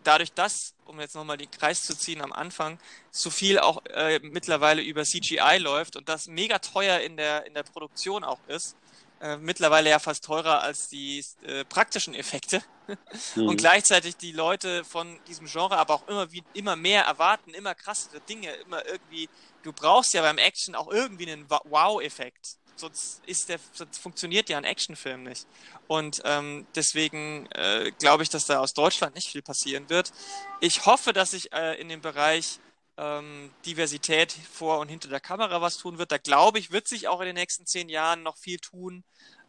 dadurch, 0.05 0.33
dass, 0.33 0.75
um 0.85 1.01
jetzt 1.01 1.15
nochmal 1.15 1.37
den 1.37 1.51
Kreis 1.51 1.83
zu 1.83 1.97
ziehen 1.97 2.23
am 2.23 2.33
Anfang, 2.33 2.79
so 3.11 3.31
viel 3.31 3.59
auch 3.59 3.85
äh, 3.87 4.21
mittlerweile 4.23 4.83
über 4.83 5.05
CGI 5.05 5.59
läuft 5.59 5.97
und 5.97 6.09
das 6.09 6.29
mega 6.29 6.59
teuer 6.59 7.01
in 7.01 7.17
der, 7.17 7.47
in 7.47 7.55
der 7.55 7.65
Produktion 7.65 8.23
auch 8.23 8.39
ist, 8.47 8.77
äh, 9.25 9.39
mittlerweile 9.39 9.89
ja 9.89 9.99
fast 9.99 10.23
teurer 10.25 10.61
als 10.61 10.89
die 10.89 11.25
äh, 11.47 11.65
praktischen 11.65 12.15
Effekte. 12.15 12.63
Mhm. 13.35 13.49
Und 13.49 13.57
gleichzeitig 13.57 14.19
die 14.19 14.33
Leute 14.33 14.85
von 14.85 15.19
diesem 15.27 15.47
Genre 15.47 15.79
aber 15.79 15.95
auch 15.95 16.07
immer, 16.07 16.31
wie, 16.33 16.45
immer 16.53 16.77
mehr 16.77 17.05
erwarten, 17.05 17.55
immer 17.55 17.75
krassere 17.75 18.21
Dinge, 18.21 18.53
immer 18.57 18.85
irgendwie, 18.85 19.31
du 19.63 19.73
brauchst 19.73 20.13
ja 20.13 20.21
beim 20.21 20.37
Action 20.37 20.75
auch 20.75 20.89
irgendwie 20.89 21.33
einen 21.33 21.49
Wow-Effekt. 21.49 22.59
Sonst, 22.77 23.23
ist 23.25 23.49
der, 23.49 23.59
sonst 23.73 23.97
funktioniert 23.99 24.51
ja 24.51 24.59
ein 24.59 24.65
Actionfilm 24.65 25.23
nicht. 25.23 25.47
Und 25.87 26.21
ähm, 26.27 26.67
deswegen 26.75 27.47
äh, 27.53 27.91
glaube 27.99 28.23
ich, 28.23 28.29
dass 28.29 28.45
da 28.45 28.59
aus 28.61 28.75
Deutschland 28.75 29.15
nicht 29.15 29.31
viel 29.31 29.41
passieren 29.41 29.89
wird. 29.89 30.13
Ich 30.61 30.85
hoffe, 30.85 31.15
dass 31.15 31.31
sich 31.31 31.55
äh, 31.55 31.81
in 31.81 31.89
dem 31.89 32.03
Bereich 32.03 32.59
ähm, 32.97 33.51
Diversität 33.67 34.33
vor 34.53 34.79
und 34.79 34.89
hinter 34.89 35.09
der 35.09 35.21
Kamera 35.21 35.61
was 35.61 35.79
tun 35.79 35.99
wird. 35.99 36.13
Da 36.13 36.19
glaube 36.19 36.59
ich, 36.59 36.71
wird 36.71 36.89
sich 36.89 37.09
auch 37.09 37.21
in 37.21 37.27
den 37.27 37.35
nächsten 37.35 37.67
zehn 37.67 37.89
Jahren 37.89 38.23
noch 38.23 38.37
viel 38.37 38.59
tun. 38.59 39.05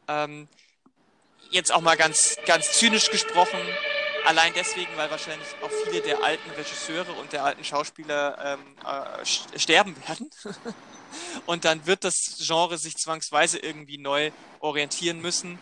Ähm, 0.08 0.48
jetzt 1.52 1.74
auch 1.74 1.82
mal 1.82 1.98
ganz, 1.98 2.38
ganz 2.46 2.74
zynisch 2.74 3.10
gesprochen, 3.10 3.60
allein 4.26 4.54
deswegen, 4.56 4.96
weil 4.98 5.10
wahrscheinlich 5.12 5.48
auch 5.62 5.72
viele 5.86 6.02
der 6.02 6.24
alten 6.24 6.50
Regisseure 6.52 7.14
und 7.14 7.34
der 7.34 7.44
alten 7.44 7.64
Schauspieler 7.64 8.58
ähm, 8.60 8.76
äh, 8.84 9.60
sterben 9.60 9.96
werden. 10.08 10.30
und 11.46 11.66
dann 11.66 11.86
wird 11.86 12.04
das 12.04 12.38
Genre 12.40 12.78
sich 12.78 12.96
zwangsweise 12.96 13.60
irgendwie 13.60 13.98
neu 13.98 14.32
orientieren 14.60 15.22
müssen 15.22 15.60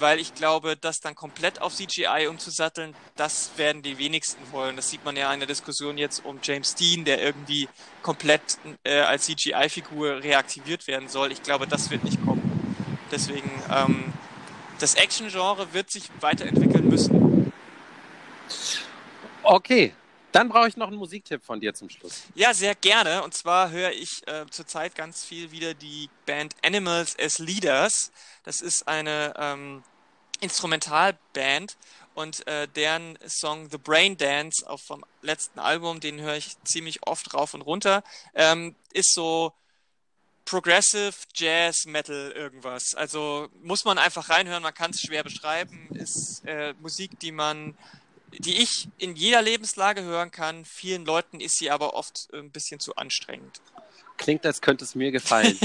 weil 0.00 0.18
ich 0.18 0.34
glaube, 0.34 0.76
das 0.76 1.00
dann 1.00 1.14
komplett 1.14 1.60
auf 1.60 1.74
CGI 1.74 2.26
umzusatteln, 2.28 2.94
das 3.16 3.52
werden 3.56 3.82
die 3.82 3.98
wenigsten 3.98 4.40
wollen. 4.52 4.76
Das 4.76 4.90
sieht 4.90 5.04
man 5.04 5.16
ja 5.16 5.32
in 5.32 5.40
der 5.40 5.46
Diskussion 5.46 5.98
jetzt 5.98 6.24
um 6.24 6.38
James 6.42 6.74
Dean, 6.74 7.04
der 7.04 7.22
irgendwie 7.22 7.68
komplett 8.02 8.42
äh, 8.84 9.00
als 9.00 9.26
CGI-Figur 9.26 10.22
reaktiviert 10.22 10.86
werden 10.86 11.08
soll. 11.08 11.32
Ich 11.32 11.42
glaube, 11.42 11.66
das 11.66 11.90
wird 11.90 12.04
nicht 12.04 12.24
kommen. 12.24 12.42
Deswegen, 13.10 13.50
ähm, 13.70 14.12
das 14.78 14.94
Action-Genre 14.94 15.72
wird 15.72 15.90
sich 15.90 16.04
weiterentwickeln 16.20 16.88
müssen. 16.88 17.52
Okay, 19.42 19.94
dann 20.32 20.48
brauche 20.48 20.68
ich 20.68 20.76
noch 20.76 20.88
einen 20.88 20.96
Musiktipp 20.96 21.44
von 21.44 21.60
dir 21.60 21.74
zum 21.74 21.88
Schluss. 21.88 22.24
Ja, 22.34 22.52
sehr 22.54 22.74
gerne. 22.74 23.22
Und 23.22 23.34
zwar 23.34 23.70
höre 23.70 23.92
ich 23.92 24.26
äh, 24.26 24.46
zurzeit 24.50 24.94
ganz 24.94 25.24
viel 25.24 25.50
wieder 25.50 25.74
die 25.74 26.10
Band 26.26 26.54
Animals 26.64 27.18
as 27.18 27.38
Leaders. 27.38 28.12
Das 28.44 28.60
ist 28.60 28.86
eine 28.86 29.34
ähm, 29.36 29.82
Instrumentalband 30.40 31.76
und 32.14 32.46
äh, 32.46 32.66
deren 32.68 33.18
Song 33.26 33.70
The 33.70 33.78
Brain 33.78 34.16
Dance 34.16 34.68
auf 34.68 34.82
vom 34.82 35.04
letzten 35.22 35.60
Album, 35.60 36.00
den 36.00 36.20
höre 36.20 36.36
ich 36.36 36.56
ziemlich 36.64 37.06
oft 37.06 37.32
rauf 37.32 37.54
und 37.54 37.62
runter, 37.62 38.02
ähm, 38.34 38.74
ist 38.92 39.14
so 39.14 39.52
Progressive 40.44 41.14
Jazz 41.34 41.84
Metal 41.86 42.32
irgendwas. 42.34 42.94
Also 42.94 43.48
muss 43.62 43.84
man 43.84 43.98
einfach 43.98 44.30
reinhören, 44.30 44.62
man 44.62 44.74
kann 44.74 44.92
es 44.92 45.00
schwer 45.00 45.22
beschreiben. 45.22 45.88
Ist 45.94 46.42
äh, 46.46 46.74
Musik, 46.80 47.20
die 47.20 47.32
man 47.32 47.76
die 48.32 48.62
ich 48.62 48.88
in 48.98 49.16
jeder 49.16 49.42
Lebenslage 49.42 50.02
hören 50.02 50.30
kann. 50.30 50.64
Vielen 50.64 51.04
Leuten 51.04 51.40
ist 51.40 51.58
sie 51.58 51.70
aber 51.70 51.94
oft 51.94 52.28
äh, 52.32 52.38
ein 52.38 52.50
bisschen 52.50 52.80
zu 52.80 52.96
anstrengend. 52.96 53.60
Klingt, 54.16 54.44
als 54.44 54.60
könnte 54.60 54.84
es 54.84 54.94
mir 54.94 55.12
gefallen. 55.12 55.58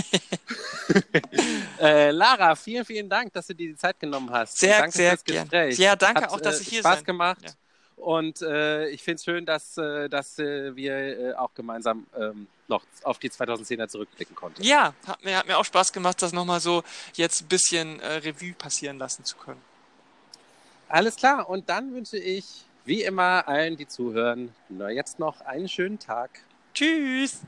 äh, 1.79 2.11
Lara, 2.11 2.55
vielen, 2.55 2.85
vielen 2.85 3.09
Dank, 3.09 3.33
dass 3.33 3.47
du 3.47 3.55
dir 3.55 3.69
die 3.69 3.75
Zeit 3.75 3.99
genommen 3.99 4.29
hast. 4.29 4.59
Sehr, 4.59 4.79
danke 4.79 4.95
sehr 4.95 5.17
gerne. 5.17 5.73
Ja, 5.73 5.95
danke 5.95 6.23
Hat, 6.23 6.29
auch, 6.29 6.39
dass 6.39 6.61
ich 6.61 6.67
hier 6.67 6.79
Spaß 6.79 6.97
sein. 6.97 7.03
gemacht. 7.05 7.41
Ja. 7.43 7.51
Und 7.95 8.41
äh, 8.41 8.89
ich 8.89 9.01
finde 9.01 9.15
es 9.15 9.23
schön, 9.23 9.45
dass, 9.45 9.77
äh, 9.77 10.09
dass 10.09 10.37
äh, 10.37 10.75
wir 10.75 10.93
äh, 10.93 11.33
auch 11.35 11.53
gemeinsam 11.53 12.05
ähm, 12.19 12.47
noch 12.67 12.83
auf 13.03 13.17
die 13.17 13.29
2010er 13.29 13.87
zurückblicken 13.87 14.35
konnten. 14.35 14.61
Ja, 14.61 14.93
hat 15.07 15.23
mir, 15.23 15.37
hat 15.37 15.47
mir 15.47 15.57
auch 15.57 15.65
Spaß 15.65 15.93
gemacht, 15.93 16.21
das 16.21 16.33
nochmal 16.33 16.59
so 16.59 16.83
jetzt 17.13 17.43
ein 17.43 17.47
bisschen 17.47 17.99
äh, 18.01 18.15
Revue 18.15 18.53
passieren 18.53 18.97
lassen 18.97 19.23
zu 19.23 19.37
können. 19.37 19.61
Alles 20.93 21.15
klar. 21.15 21.49
Und 21.49 21.69
dann 21.69 21.91
wünsche 21.91 22.19
ich, 22.19 22.65
wie 22.85 23.01
immer, 23.01 23.47
allen, 23.47 23.77
die 23.77 23.87
zuhören, 23.87 24.53
jetzt 24.91 25.17
noch 25.17 25.41
einen 25.41 25.67
schönen 25.67 25.97
Tag. 25.97 26.29
Tschüss. 26.71 27.39